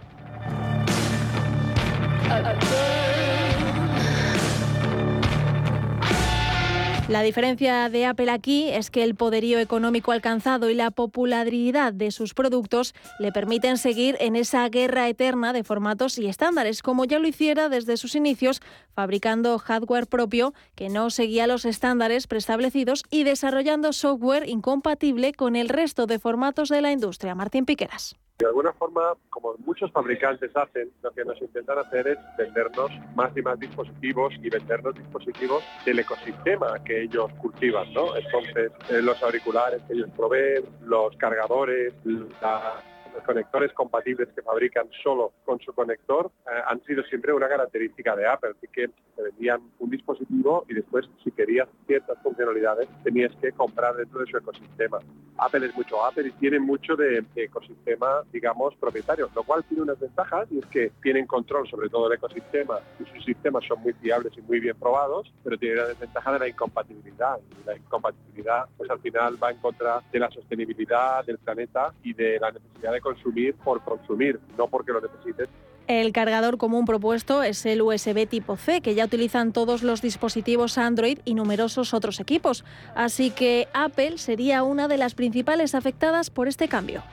[7.08, 12.10] La diferencia de Apple aquí es que el poderío económico alcanzado y la popularidad de
[12.10, 17.20] sus productos le permiten seguir en esa guerra eterna de formatos y estándares, como ya
[17.20, 18.60] lo hiciera desde sus inicios,
[18.96, 25.70] fabricando hardware propio que no seguía los estándares preestablecidos y desarrollando software incompatible con el
[25.70, 27.36] resto de formatos de la industria.
[27.36, 28.16] Martín Piqueras.
[28.38, 33.32] De alguna forma, como muchos fabricantes hacen, lo que nos intentan hacer es vendernos más
[33.38, 38.16] y más dispositivos y vendernos dispositivos del ecosistema que ellos cultivan, ¿no?
[38.16, 44.88] Entonces, eh, los auriculares que ellos proveen, los cargadores, la los conectores compatibles que fabrican
[45.04, 49.22] solo con su conector eh, han sido siempre una característica de Apple, así que te
[49.22, 54.38] vendían un dispositivo y después si querías ciertas funcionalidades tenías que comprar dentro de su
[54.38, 55.00] ecosistema.
[55.38, 60.00] Apple es mucho Apple y tiene mucho de, ecosistema, digamos, propietario, lo cual tiene unas
[60.00, 63.94] ventajas y es que tienen control sobre todo el ecosistema y sus sistemas son muy
[63.94, 68.66] fiables y muy bien probados, pero tiene la desventaja de la incompatibilidad y la incompatibilidad
[68.78, 72.94] pues al final va en contra de la sostenibilidad del planeta y de la necesidad
[72.94, 75.48] de consumir por consumir, no porque lo necesites.
[75.88, 80.80] El cargador común propuesto es el USB tipo C, que ya utilizan todos los dispositivos
[80.80, 82.66] Android y numerosos otros equipos.
[82.96, 87.04] Así que Apple sería una de las principales afectadas por este cambio.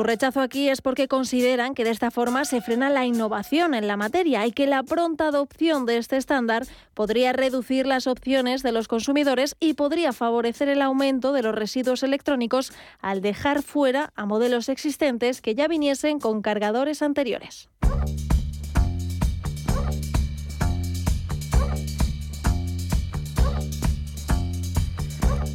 [0.00, 3.86] Su rechazo aquí es porque consideran que de esta forma se frena la innovación en
[3.86, 8.72] la materia y que la pronta adopción de este estándar podría reducir las opciones de
[8.72, 14.24] los consumidores y podría favorecer el aumento de los residuos electrónicos al dejar fuera a
[14.24, 17.68] modelos existentes que ya viniesen con cargadores anteriores.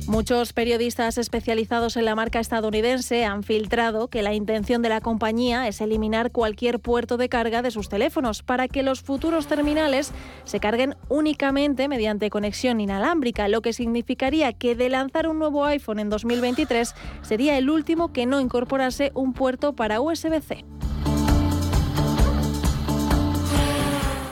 [0.08, 5.68] Muchos periodistas especializados en la marca estadounidense han filtrado que la intención de la compañía
[5.68, 10.12] es eliminar cualquier puerto de carga de sus teléfonos para que los futuros terminales
[10.44, 15.98] se carguen únicamente mediante conexión inalámbrica, lo que significaría que de lanzar un nuevo iPhone
[15.98, 20.66] en 2023 sería el último que no incorporase un puerto para USB-C.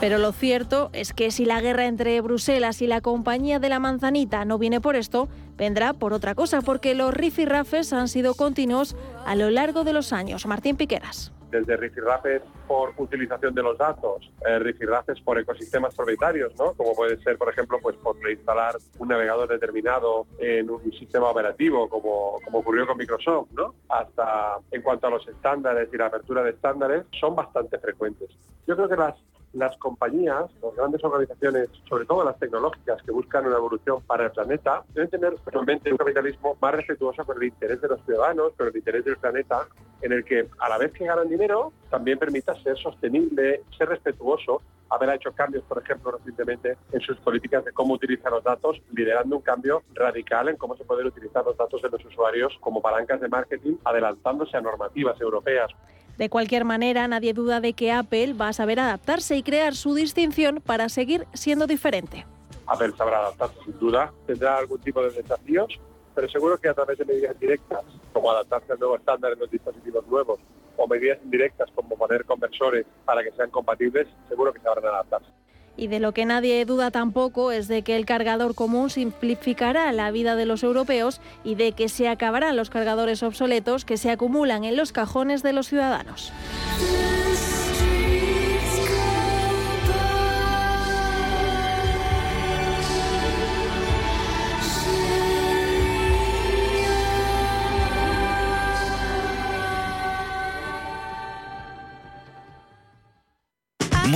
[0.04, 3.78] Pero lo cierto es que si la guerra entre Bruselas y la compañía de la
[3.78, 8.96] manzanita no viene por esto, vendrá por otra cosa, porque los rifirrafes han sido continuos
[9.24, 10.44] a lo largo de los años.
[10.44, 16.72] Martín Piqueras desde rifirrafes por utilización de los datos, eh, rifirrafes por ecosistemas propietarios, ¿no?
[16.72, 21.88] como puede ser, por ejemplo, pues por reinstalar un navegador determinado en un sistema operativo,
[21.88, 23.72] como, como ocurrió con Microsoft, ¿no?
[23.88, 28.30] hasta en cuanto a los estándares y la apertura de estándares, son bastante frecuentes.
[28.66, 29.14] Yo creo que las
[29.54, 34.32] las compañías, las grandes organizaciones, sobre todo las tecnológicas que buscan una evolución para el
[34.32, 38.68] planeta, deben tener realmente un capitalismo más respetuoso con el interés de los ciudadanos, con
[38.68, 39.66] el interés del planeta,
[40.02, 44.60] en el que a la vez que ganan dinero, también permita ser sostenible, ser respetuoso,
[44.90, 49.36] haber hecho cambios, por ejemplo, recientemente en sus políticas de cómo utilizar los datos, liderando
[49.36, 53.20] un cambio radical en cómo se pueden utilizar los datos de los usuarios como palancas
[53.20, 55.70] de marketing, adelantándose a normativas europeas.
[56.18, 59.94] De cualquier manera, nadie duda de que Apple va a saber adaptarse y crear su
[59.94, 62.24] distinción para seguir siendo diferente.
[62.66, 65.78] Apple sabrá adaptarse sin duda, tendrá algún tipo de desafíos,
[66.14, 67.80] pero seguro que a través de medidas directas,
[68.12, 70.40] como adaptarse al nuevo estándar en los dispositivos nuevos,
[70.76, 75.28] o medidas indirectas como poner conversores para que sean compatibles, seguro que sabrán adaptarse.
[75.76, 80.10] Y de lo que nadie duda tampoco es de que el cargador común simplificará la
[80.10, 84.64] vida de los europeos y de que se acabarán los cargadores obsoletos que se acumulan
[84.64, 86.32] en los cajones de los ciudadanos.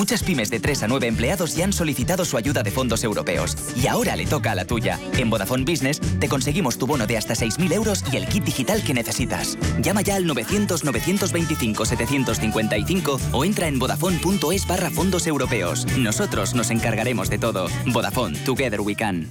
[0.08, 3.54] Muchas pymes de 3 a 9 empleados ya han solicitado su ayuda de fondos europeos.
[3.76, 4.98] Y ahora le toca a la tuya.
[5.18, 8.82] En Vodafone Business te conseguimos tu bono de hasta 6.000 euros y el kit digital
[8.82, 9.58] que necesitas.
[9.82, 15.86] Llama ya al 900-925-755 o entra en vodafone.es barra fondos europeos.
[15.98, 17.68] Nosotros nos encargaremos de todo.
[17.84, 19.30] Vodafone, Together We Can.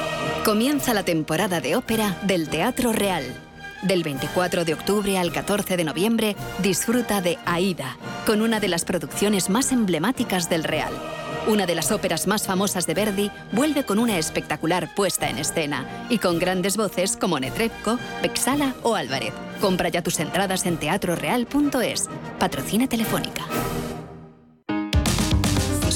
[0.45, 3.23] Comienza la temporada de ópera del Teatro Real.
[3.83, 8.83] Del 24 de octubre al 14 de noviembre, disfruta de Aida, con una de las
[8.83, 10.91] producciones más emblemáticas del Real.
[11.45, 16.07] Una de las óperas más famosas de Verdi vuelve con una espectacular puesta en escena
[16.09, 19.33] y con grandes voces como Netrebko, Bexala o Álvarez.
[19.61, 22.09] Compra ya tus entradas en teatroreal.es.
[22.39, 23.45] Patrocina Telefónica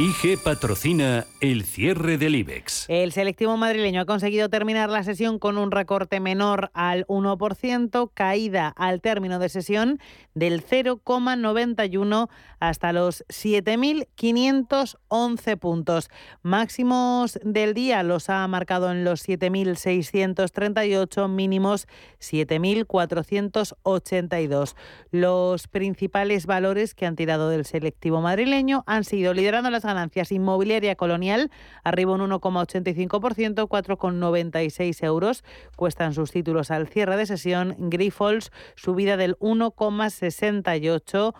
[0.00, 2.86] IG patrocina el cierre del IBEX.
[2.88, 8.68] El selectivo madrileño ha conseguido terminar la sesión con un recorte menor al 1%, caída
[8.68, 10.00] al término de sesión
[10.32, 12.30] del 0,91
[12.60, 16.08] hasta los 7.511 puntos.
[16.40, 21.86] Máximos del día los ha marcado en los 7.638, mínimos
[22.20, 24.76] 7.482.
[25.10, 30.32] Los principales valores que han tirado del selectivo madrileño han sido liderando las ganancias.
[30.32, 31.50] Inmobiliaria Colonial
[31.84, 35.44] arriba un 1,85%, 4,96 euros
[35.76, 37.76] cuestan sus títulos al cierre de sesión.
[37.78, 41.34] Grifols subida del 1,68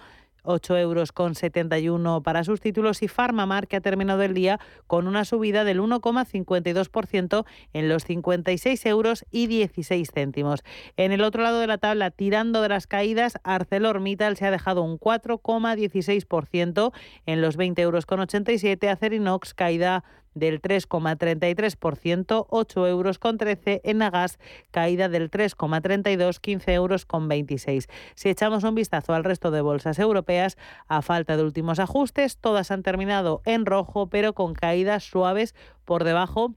[0.50, 5.06] 8 euros con 71 para sus títulos y Farmamar que ha terminado el día con
[5.06, 10.62] una subida del 1,52% en los 56 euros y 16 céntimos.
[10.96, 14.82] En el otro lado de la tabla, tirando de las caídas, ArcelorMittal se ha dejado
[14.82, 16.92] un 4,16%
[17.26, 20.04] en los 20 euros con 87, Acerinox caída
[20.34, 24.38] del 3,33%, 8 euros con 13, en Nagas
[24.70, 27.88] caída del 3,32, 15 euros con 26.
[28.14, 30.56] Si echamos un vistazo al resto de bolsas europeas,
[30.88, 35.54] a falta de últimos ajustes, todas han terminado en rojo, pero con caídas suaves
[35.84, 36.54] por debajo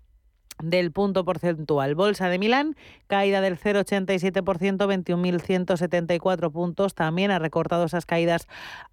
[0.61, 1.95] del punto porcentual.
[1.95, 2.75] Bolsa de Milán,
[3.07, 6.95] caída del 0,87%, 21.174 puntos.
[6.95, 8.47] También ha recortado esas caídas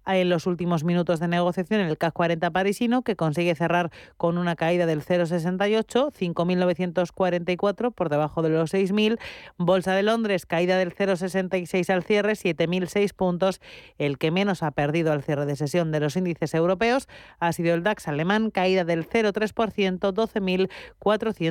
[0.05, 4.37] en los últimos minutos de negociación en el CAC 40 parisino, que consigue cerrar con
[4.37, 9.19] una caída del 0,68, 5.944 por debajo de los 6.000.
[9.57, 13.61] Bolsa de Londres, caída del 0,66 al cierre, 7.006 puntos.
[13.97, 17.07] El que menos ha perdido al cierre de sesión de los índices europeos
[17.39, 21.50] ha sido el DAX alemán, caída del 0,3%, 12.400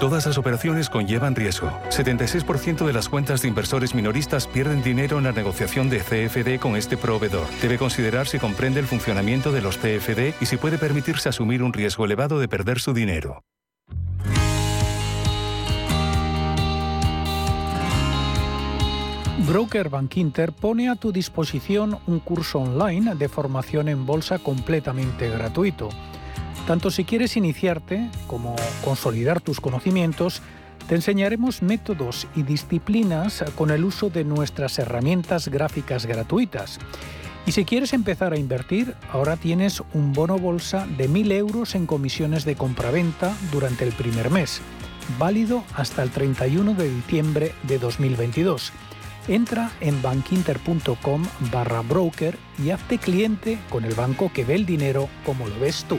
[0.00, 1.70] Todas las operaciones conllevan riesgo.
[1.90, 6.74] 76% de las cuentas de inversores minoristas pierden dinero en la negociación de CFD con
[6.74, 7.46] este proveedor.
[7.60, 11.74] Debe considerar si comprende el funcionamiento de los CFD y si puede permitirse asumir un
[11.74, 13.42] riesgo elevado de perder su dinero.
[19.46, 25.28] Broker Bank Inter pone a tu disposición un curso online de formación en bolsa completamente
[25.28, 25.90] gratuito.
[26.66, 28.54] Tanto si quieres iniciarte como
[28.84, 30.42] consolidar tus conocimientos,
[30.88, 36.78] te enseñaremos métodos y disciplinas con el uso de nuestras herramientas gráficas gratuitas.
[37.46, 41.86] Y si quieres empezar a invertir, ahora tienes un bono bolsa de 1.000 euros en
[41.86, 44.60] comisiones de compraventa durante el primer mes,
[45.18, 48.72] válido hasta el 31 de diciembre de 2022.
[49.28, 55.08] Entra en bankinter.com barra broker y hazte cliente con el banco que ve el dinero
[55.24, 55.98] como lo ves tú.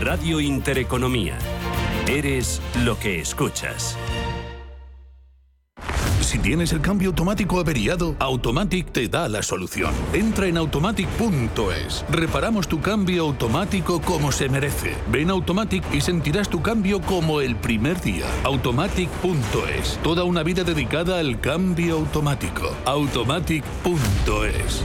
[0.00, 1.36] Radio Intereconomía.
[2.06, 3.96] Eres lo que escuchas.
[6.20, 9.92] Si tienes el cambio automático averiado, Automatic te da la solución.
[10.12, 12.04] Entra en automatic.es.
[12.10, 14.94] Reparamos tu cambio automático como se merece.
[15.10, 18.26] Ven Automatic y sentirás tu cambio como el primer día.
[18.44, 19.98] Automatic.es.
[20.04, 22.70] Toda una vida dedicada al cambio automático.
[22.84, 24.84] Automatic.es.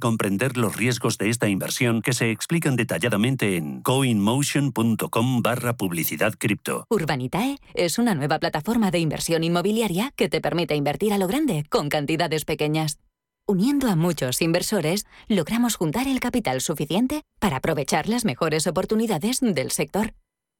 [0.00, 6.86] comprender los riesgos de esta inversión que se explican detalladamente en coinmotion.com barra publicidad cripto.
[6.90, 11.64] Urbanitae es una nueva plataforma de inversión inmobiliaria que te permite invertir a lo grande
[11.68, 12.98] con cantidades pequeñas.
[13.46, 19.70] Uniendo a muchos inversores, logramos juntar el capital suficiente para aprovechar las mejores oportunidades del
[19.70, 20.14] sector.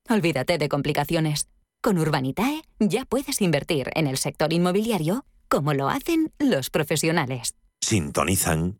[0.08, 1.48] Olvídate de complicaciones.
[1.82, 7.54] Con Urbanitae ya puedes invertir en el sector inmobiliario como lo hacen los profesionales.
[7.80, 8.79] Sintonizan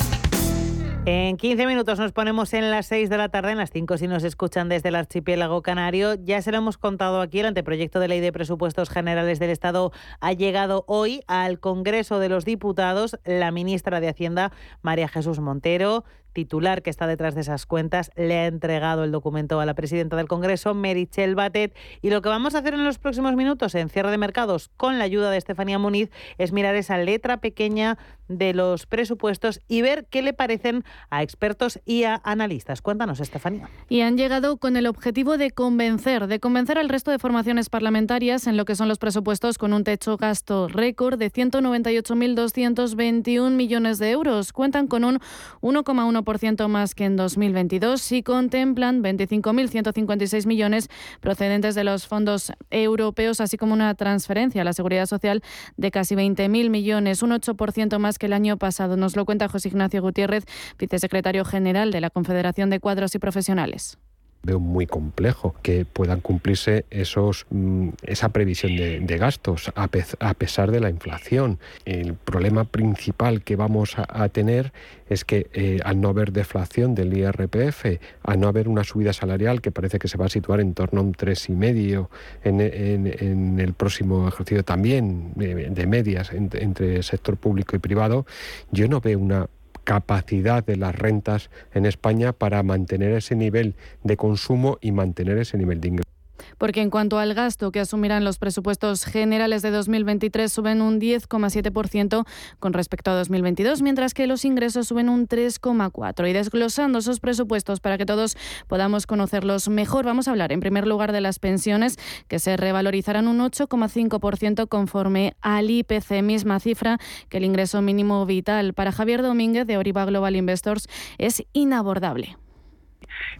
[1.03, 4.07] En 15 minutos nos ponemos en las 6 de la tarde, en las 5 si
[4.07, 6.13] nos escuchan desde el archipiélago canario.
[6.13, 9.91] Ya se lo hemos contado aquí, el anteproyecto de ley de presupuestos generales del Estado
[10.19, 13.17] ha llegado hoy al Congreso de los Diputados.
[13.25, 14.51] La ministra de Hacienda,
[14.83, 16.03] María Jesús Montero,
[16.33, 20.15] titular que está detrás de esas cuentas, le ha entregado el documento a la presidenta
[20.15, 21.75] del Congreso, Merichel Batet.
[22.01, 24.97] Y lo que vamos a hacer en los próximos minutos en cierre de mercados con
[24.97, 30.05] la ayuda de Estefanía Muniz es mirar esa letra pequeña de los presupuestos y ver
[30.09, 32.81] qué le parecen a expertos y a analistas.
[32.81, 33.69] Cuéntanos, Estefanía.
[33.89, 38.47] Y han llegado con el objetivo de convencer, de convencer al resto de formaciones parlamentarias
[38.47, 44.11] en lo que son los presupuestos con un techo gasto récord de 198.221 millones de
[44.11, 44.53] euros.
[44.53, 45.19] Cuentan con un
[45.61, 46.20] 1,1%
[46.67, 53.73] más que en 2022 y contemplan 25.156 millones procedentes de los fondos europeos, así como
[53.73, 55.41] una transferencia a la seguridad social
[55.77, 58.97] de casi 20.000 millones, un 8% más que el año pasado.
[58.97, 60.45] Nos lo cuenta José Ignacio Gutiérrez,
[60.77, 63.97] vicesecretario general de la Confederación de Cuadros y Profesionales
[64.43, 69.87] veo muy complejo que puedan cumplirse esos mm, esa previsión de, gastos a,
[70.33, 71.59] pesar de la inflación.
[71.85, 74.71] El problema principal que vamos a, tener
[75.09, 77.85] es que eh, al no haber deflación del IRPF,
[78.23, 81.01] al no haber una subida salarial que parece que se va a situar en torno
[81.01, 82.07] a un 3,5
[82.43, 88.25] en, en, en el próximo ejercicio también de, medias entre sector público y privado,
[88.71, 89.47] yo no veo una
[89.83, 95.57] capacidad de las rentas en España para mantener ese nivel de consumo y mantener ese
[95.57, 96.10] nivel de ingreso
[96.57, 102.25] porque en cuanto al gasto que asumirán los presupuestos generales de 2023 suben un 10,7%
[102.59, 106.29] con respecto a 2022, mientras que los ingresos suben un 3,4%.
[106.29, 108.37] Y desglosando esos presupuestos para que todos
[108.67, 113.27] podamos conocerlos mejor, vamos a hablar en primer lugar de las pensiones, que se revalorizarán
[113.27, 116.97] un 8,5% conforme al IPC, misma cifra
[117.29, 118.73] que el ingreso mínimo vital.
[118.73, 120.87] Para Javier Domínguez de Oriba Global Investors
[121.17, 122.37] es inabordable.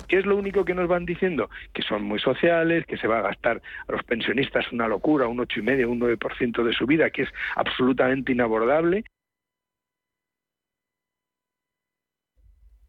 [0.08, 1.50] ¿Qué es lo único que nos van diciendo?
[1.74, 5.38] Que son muy sociales, que se va a gastar a los pensionistas una locura, un
[5.38, 9.04] 8,5, un 9% de su vida, que es absolutamente inabordable.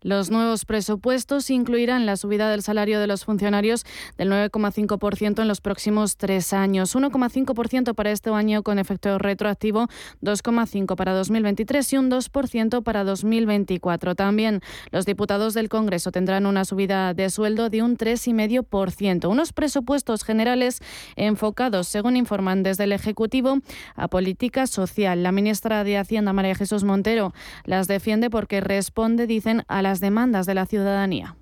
[0.02, 3.84] Los nuevos presupuestos incluirán la subida del salario de los funcionarios
[4.18, 9.86] del 9,5% en los próximos tres años, 1,5% para este año con efecto retroactivo,
[10.20, 14.16] 2,5% para 2023 y un 2% para 2024.
[14.16, 19.30] También los diputados del Congreso tendrán una subida de sueldo de un 3,5%.
[19.30, 20.80] Unos presupuestos generales
[21.14, 23.58] enfocados, según informan desde el Ejecutivo,
[23.94, 25.22] a política social.
[25.22, 27.32] La ministra de Hacienda, María Jesús Montero,
[27.64, 31.36] las defiende porque responde, dicen, a la demandas de la ciudadanía.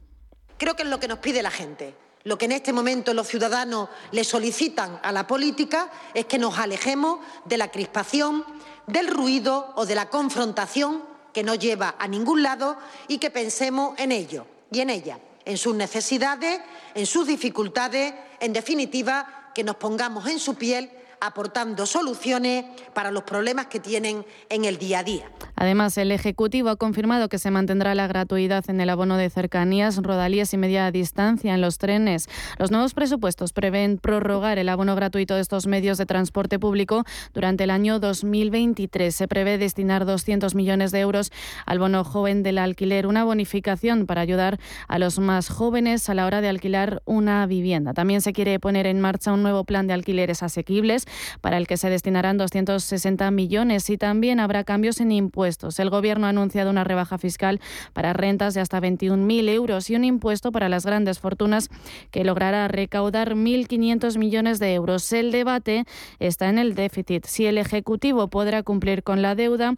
[0.59, 1.94] Creo que es lo que nos pide la gente.
[2.24, 6.59] Lo que en este momento los ciudadanos le solicitan a la política es que nos
[6.59, 8.44] alejemos de la crispación,
[8.86, 12.76] del ruido o de la confrontación que no lleva a ningún lado
[13.09, 16.61] y que pensemos en ello y en ella, en sus necesidades,
[16.94, 20.90] en sus dificultades, en definitiva, que nos pongamos en su piel
[21.20, 22.64] aportando soluciones
[22.94, 25.30] para los problemas que tienen en el día a día.
[25.56, 29.98] Además, el Ejecutivo ha confirmado que se mantendrá la gratuidad en el abono de cercanías,
[29.98, 32.28] rodalías y media distancia en los trenes.
[32.58, 37.04] Los nuevos presupuestos prevén prorrogar el abono gratuito de estos medios de transporte público
[37.34, 39.14] durante el año 2023.
[39.14, 41.30] Se prevé destinar 200 millones de euros
[41.66, 44.58] al bono joven del alquiler, una bonificación para ayudar
[44.88, 47.92] a los más jóvenes a la hora de alquilar una vivienda.
[47.92, 51.06] También se quiere poner en marcha un nuevo plan de alquileres asequibles
[51.40, 55.78] para el que se destinarán 260 millones y también habrá cambios en impuestos.
[55.78, 57.61] El Gobierno ha anunciado una rebaja fiscal
[57.92, 61.68] para rentas de hasta 21.000 euros y un impuesto para las grandes fortunas
[62.11, 65.12] que logrará recaudar 1.500 millones de euros.
[65.12, 65.84] El debate
[66.18, 69.74] está en el déficit, si el Ejecutivo podrá cumplir con la deuda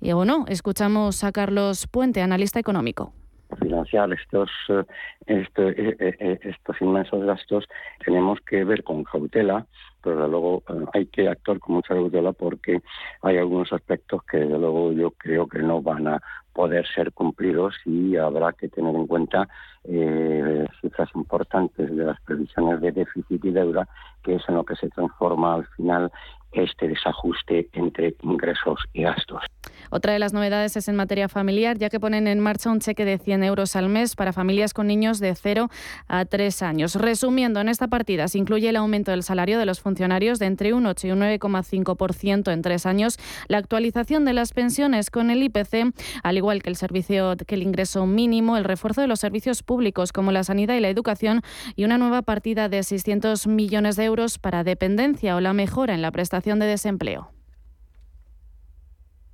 [0.00, 0.44] y o no.
[0.48, 3.12] Escuchamos a Carlos Puente, analista económico
[3.60, 7.64] financiar estos, eh, eh, eh, estos inmensos gastos
[8.04, 9.66] tenemos que ver con cautela,
[10.02, 12.80] pero desde luego hay que actuar con mucha cautela porque
[13.22, 16.20] hay algunos aspectos que desde luego yo creo que no van a
[16.52, 19.48] poder ser cumplidos y habrá que tener en cuenta
[20.80, 23.86] cifras importantes de las previsiones de déficit y deuda,
[24.22, 26.10] que es en lo que se transforma al final
[26.52, 29.42] este desajuste entre ingresos y gastos.
[29.90, 33.04] Otra de las novedades es en materia familiar, ya que ponen en marcha un cheque
[33.04, 35.70] de 100 euros al mes para familias con niños de 0
[36.08, 36.94] a 3 años.
[36.94, 40.72] Resumiendo, en esta partida se incluye el aumento del salario de los funcionarios de entre
[40.72, 43.18] un 8 y un 9,5% en tres años,
[43.48, 47.62] la actualización de las pensiones con el IPC, al igual que el servicio, que el
[47.62, 51.42] ingreso mínimo, el refuerzo de los servicios públicos como la sanidad y la educación
[51.74, 56.02] y una nueva partida de 600 millones de euros para dependencia o la mejora en
[56.02, 57.35] la prestación de desempleo.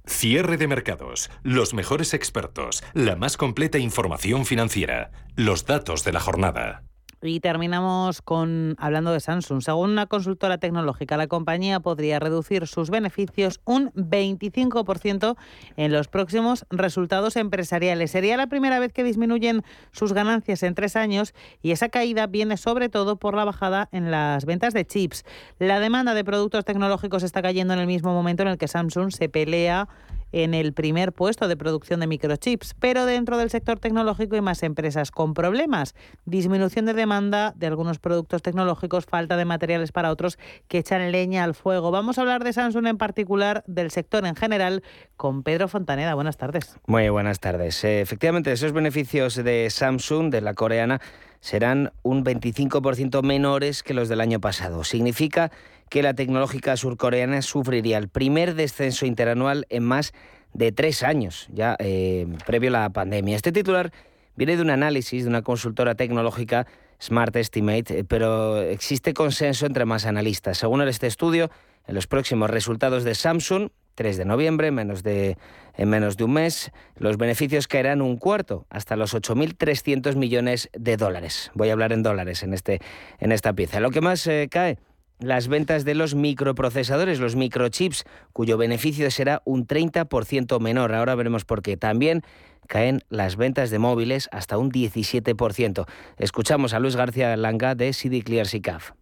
[0.06, 6.20] Cierre de mercados, los mejores expertos, la más completa información financiera, los datos de la
[6.20, 6.82] jornada.
[7.24, 9.62] Y terminamos con hablando de Samsung.
[9.62, 15.36] Según una consultora tecnológica, la compañía podría reducir sus beneficios un 25%
[15.76, 18.10] en los próximos resultados empresariales.
[18.10, 19.62] Sería la primera vez que disminuyen
[19.92, 24.10] sus ganancias en tres años y esa caída viene sobre todo por la bajada en
[24.10, 25.24] las ventas de chips.
[25.60, 29.12] La demanda de productos tecnológicos está cayendo en el mismo momento en el que Samsung
[29.12, 29.88] se pelea
[30.32, 34.62] en el primer puesto de producción de microchips, pero dentro del sector tecnológico hay más
[34.62, 40.38] empresas con problemas, disminución de demanda de algunos productos tecnológicos, falta de materiales para otros
[40.68, 41.90] que echan leña al fuego.
[41.90, 44.82] Vamos a hablar de Samsung en particular, del sector en general,
[45.16, 46.14] con Pedro Fontaneda.
[46.14, 46.76] Buenas tardes.
[46.86, 47.84] Muy buenas tardes.
[47.84, 51.00] Eh, efectivamente, esos beneficios de Samsung, de la coreana,
[51.40, 54.84] serán un 25% menores que los del año pasado.
[54.84, 55.50] Significa
[55.92, 60.14] que la tecnológica surcoreana sufriría el primer descenso interanual en más
[60.54, 63.36] de tres años, ya eh, previo a la pandemia.
[63.36, 63.92] Este titular
[64.34, 66.66] viene de un análisis de una consultora tecnológica
[66.98, 70.56] Smart Estimate, eh, pero existe consenso entre más analistas.
[70.56, 71.50] Según este estudio,
[71.86, 75.36] en los próximos resultados de Samsung, 3 de noviembre, menos de,
[75.76, 80.96] en menos de un mes, los beneficios caerán un cuarto, hasta los 8.300 millones de
[80.96, 81.50] dólares.
[81.52, 82.80] Voy a hablar en dólares en, este,
[83.18, 83.78] en esta pieza.
[83.80, 84.78] Lo que más eh, cae
[85.22, 90.94] las ventas de los microprocesadores, los microchips, cuyo beneficio será un 30% menor.
[90.94, 91.76] Ahora veremos por qué.
[91.76, 92.22] También
[92.66, 95.86] caen las ventas de móviles hasta un 17%.
[96.18, 98.92] Escuchamos a Luis García Langa de CD Clear SICAF.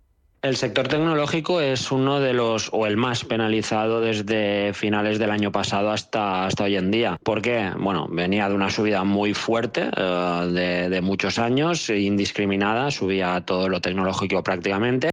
[0.42, 5.52] El sector tecnológico es uno de los, o el más penalizado desde finales del año
[5.52, 7.18] pasado hasta, hasta hoy en día.
[7.22, 7.70] ¿Por qué?
[7.78, 13.68] Bueno, venía de una subida muy fuerte eh, de, de muchos años, indiscriminada, subía todo
[13.68, 15.10] lo tecnológico prácticamente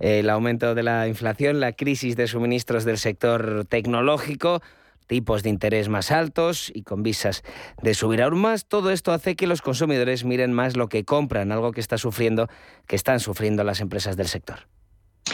[0.00, 4.62] el aumento de la inflación, la crisis de suministros del sector tecnológico,
[5.06, 7.42] tipos de interés más altos y con visas
[7.82, 11.52] de subir aún más, todo esto hace que los consumidores miren más lo que compran,
[11.52, 12.48] algo que está sufriendo,
[12.86, 14.60] que están sufriendo las empresas del sector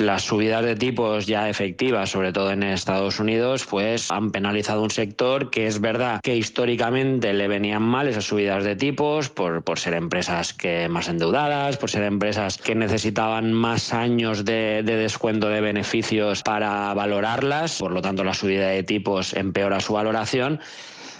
[0.00, 4.90] las subidas de tipos ya efectivas, sobre todo en Estados Unidos, pues han penalizado un
[4.90, 9.78] sector que es verdad que históricamente le venían mal esas subidas de tipos por, por
[9.78, 15.48] ser empresas que más endeudadas, por ser empresas que necesitaban más años de, de descuento
[15.48, 20.60] de beneficios para valorarlas, por lo tanto la subida de tipos empeora su valoración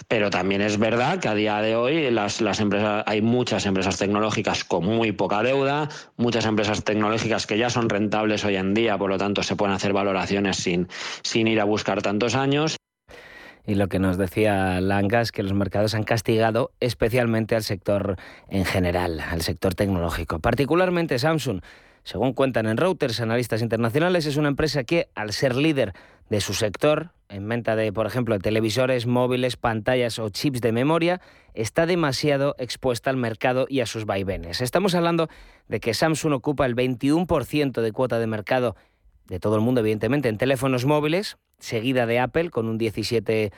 [0.07, 3.97] pero también es verdad que a día de hoy las, las empresas, hay muchas empresas
[3.97, 8.97] tecnológicas con muy poca deuda, muchas empresas tecnológicas que ya son rentables hoy en día,
[8.97, 10.87] por lo tanto se pueden hacer valoraciones sin,
[11.23, 12.77] sin ir a buscar tantos años.
[13.65, 18.15] Y lo que nos decía Langa es que los mercados han castigado especialmente al sector
[18.47, 21.59] en general, al sector tecnológico, particularmente Samsung.
[22.03, 25.91] Según cuentan en Reuters, analistas internacionales, es una empresa que, al ser líder
[26.29, 31.21] de su sector, en venta de, por ejemplo, televisores, móviles, pantallas o chips de memoria,
[31.53, 34.61] está demasiado expuesta al mercado y a sus vaivenes.
[34.61, 35.27] Estamos hablando
[35.67, 38.75] de que Samsung ocupa el 21% de cuota de mercado
[39.25, 43.51] de todo el mundo, evidentemente, en teléfonos móviles, seguida de Apple con un 17%,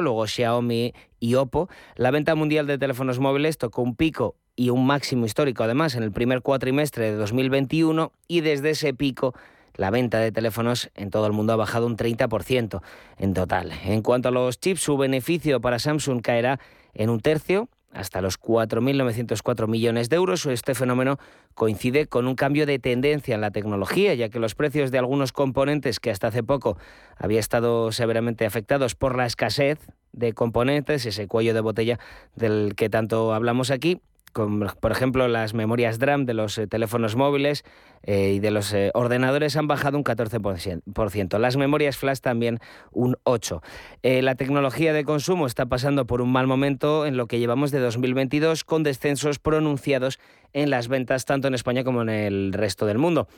[0.00, 1.68] luego Xiaomi y Oppo.
[1.96, 6.02] La venta mundial de teléfonos móviles tocó un pico y un máximo histórico, además, en
[6.02, 9.34] el primer cuatrimestre de 2021 y desde ese pico
[9.74, 12.80] la venta de teléfonos en todo el mundo ha bajado un 30%
[13.18, 13.72] en total.
[13.84, 16.60] En cuanto a los chips, su beneficio para Samsung caerá
[16.94, 20.44] en un tercio hasta los 4.904 millones de euros.
[20.46, 21.18] Este fenómeno
[21.54, 25.32] coincide con un cambio de tendencia en la tecnología, ya que los precios de algunos
[25.32, 26.76] componentes que hasta hace poco
[27.16, 29.78] había estado severamente afectados por la escasez
[30.12, 31.98] de componentes, ese cuello de botella
[32.34, 34.00] del que tanto hablamos aquí,
[34.34, 37.64] por ejemplo, las memorias DRAM de los eh, teléfonos móviles
[38.02, 41.38] eh, y de los eh, ordenadores han bajado un 14%.
[41.38, 42.58] Las memorias flash también
[42.90, 43.62] un 8%.
[44.02, 47.78] la tecnología de consumo está pasando por un mal momento en lo que llevamos de
[47.78, 50.18] 2022 con descensos pronunciados
[50.52, 53.28] en las ventas tanto en España como en el resto del mundo.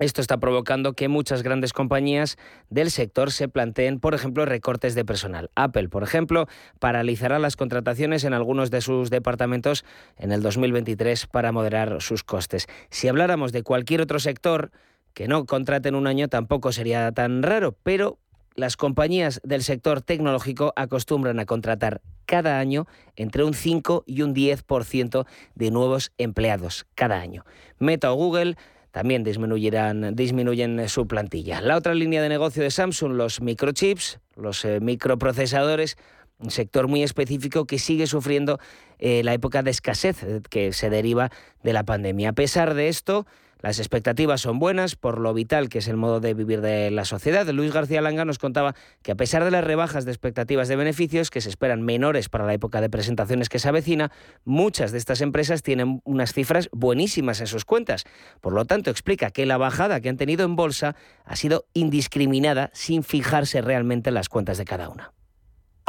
[0.00, 2.38] Esto está provocando que muchas grandes compañías
[2.70, 5.50] del sector se planteen, por ejemplo, recortes de personal.
[5.54, 6.46] Apple, por ejemplo,
[6.78, 9.84] paralizará las contrataciones en algunos de sus departamentos
[10.16, 12.66] en el 2023 para moderar sus costes.
[12.88, 14.70] Si habláramos de cualquier otro sector
[15.12, 18.18] que no contraten un año tampoco sería tan raro, pero
[18.54, 22.86] las compañías del sector tecnológico acostumbran a contratar cada año
[23.16, 27.44] entre un 5 y un 10% de nuevos empleados cada año.
[27.78, 28.56] Meta o Google
[28.90, 31.60] también disminuirán, disminuyen su plantilla.
[31.60, 35.96] La otra línea de negocio de Samsung, los microchips, los eh, microprocesadores,
[36.38, 38.58] un sector muy específico que sigue sufriendo
[38.98, 41.30] eh, la época de escasez eh, que se deriva
[41.62, 42.30] de la pandemia.
[42.30, 43.26] A pesar de esto,
[43.62, 47.04] las expectativas son buenas por lo vital que es el modo de vivir de la
[47.04, 47.46] sociedad.
[47.48, 51.30] Luis García Langa nos contaba que a pesar de las rebajas de expectativas de beneficios
[51.30, 54.10] que se esperan menores para la época de presentaciones que se avecina,
[54.44, 58.04] muchas de estas empresas tienen unas cifras buenísimas en sus cuentas.
[58.40, 62.70] Por lo tanto, explica que la bajada que han tenido en bolsa ha sido indiscriminada
[62.72, 65.12] sin fijarse realmente en las cuentas de cada una.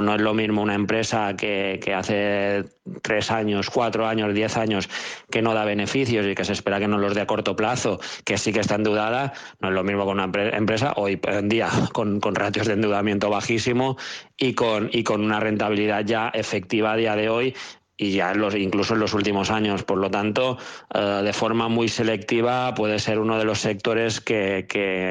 [0.01, 2.65] No es lo mismo una empresa que, hace
[3.01, 4.89] tres años, cuatro años, diez años
[5.29, 7.99] que no da beneficios y que se espera que no los dé a corto plazo,
[8.25, 9.33] que sí que está endeudada.
[9.59, 13.29] No es lo mismo con una empresa hoy en día con, con ratios de endeudamiento
[13.29, 13.97] bajísimo
[14.37, 17.55] y con, y con una rentabilidad ya efectiva a día de hoy
[18.01, 19.83] y ya los, incluso en los últimos años.
[19.83, 20.57] Por lo tanto,
[20.93, 24.65] eh, de forma muy selectiva puede ser uno de los sectores que,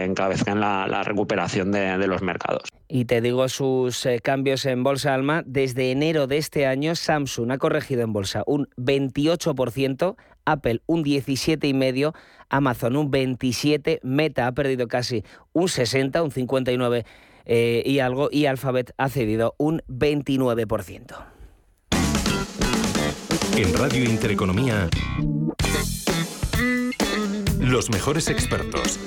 [0.04, 2.62] encabezcan la, recuperación de, los mercados.
[2.88, 5.44] Y te digo sus eh, cambios en bolsa alma.
[5.46, 12.12] Desde enero de este año, Samsung ha corregido en bolsa un 28%, Apple un 17,5%,
[12.48, 15.22] Amazon un 27%, Meta ha perdido casi
[15.52, 17.04] un 60%, un 59%
[17.46, 21.39] eh, y algo, y Alphabet ha cedido un 29%.
[23.56, 24.88] En Radio Intereconomía,
[27.58, 28.98] los mejores expertos,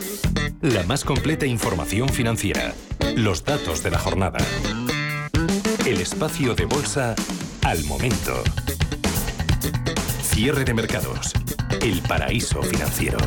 [0.61, 2.73] la más completa información financiera,
[3.15, 4.39] los datos de la jornada,
[5.85, 7.15] el espacio de bolsa
[7.63, 8.43] al momento.
[10.21, 11.33] Cierre de mercados,
[11.81, 13.17] el paraíso financiero.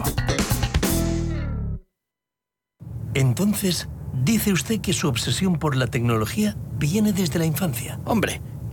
[3.15, 3.89] Entonces,
[4.25, 7.99] dice usted que su obsesión por la tecnología viene desde la infancia.
[8.05, 8.41] Hombre,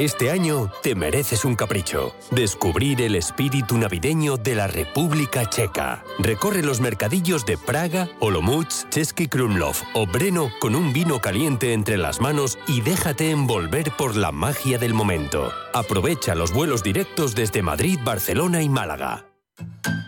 [0.00, 2.14] Este año te mereces un capricho.
[2.30, 6.02] Descubrir el espíritu navideño de la República Checa.
[6.18, 11.98] Recorre los mercadillos de Praga, Olomouc, Český Krumlov o Breno con un vino caliente entre
[11.98, 15.52] las manos y déjate envolver por la magia del momento.
[15.74, 19.29] Aprovecha los vuelos directos desde Madrid, Barcelona y Málaga.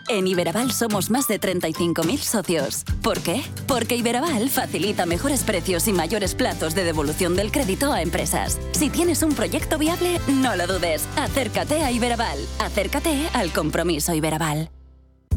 [0.09, 2.83] En Iberaval somos más de 35.000 socios.
[3.01, 3.41] ¿Por qué?
[3.67, 8.59] Porque Iberaval facilita mejores precios y mayores plazos de devolución del crédito a empresas.
[8.73, 11.07] Si tienes un proyecto viable, no lo dudes.
[11.15, 12.37] Acércate a Iberaval.
[12.59, 14.69] Acércate al compromiso Iberaval.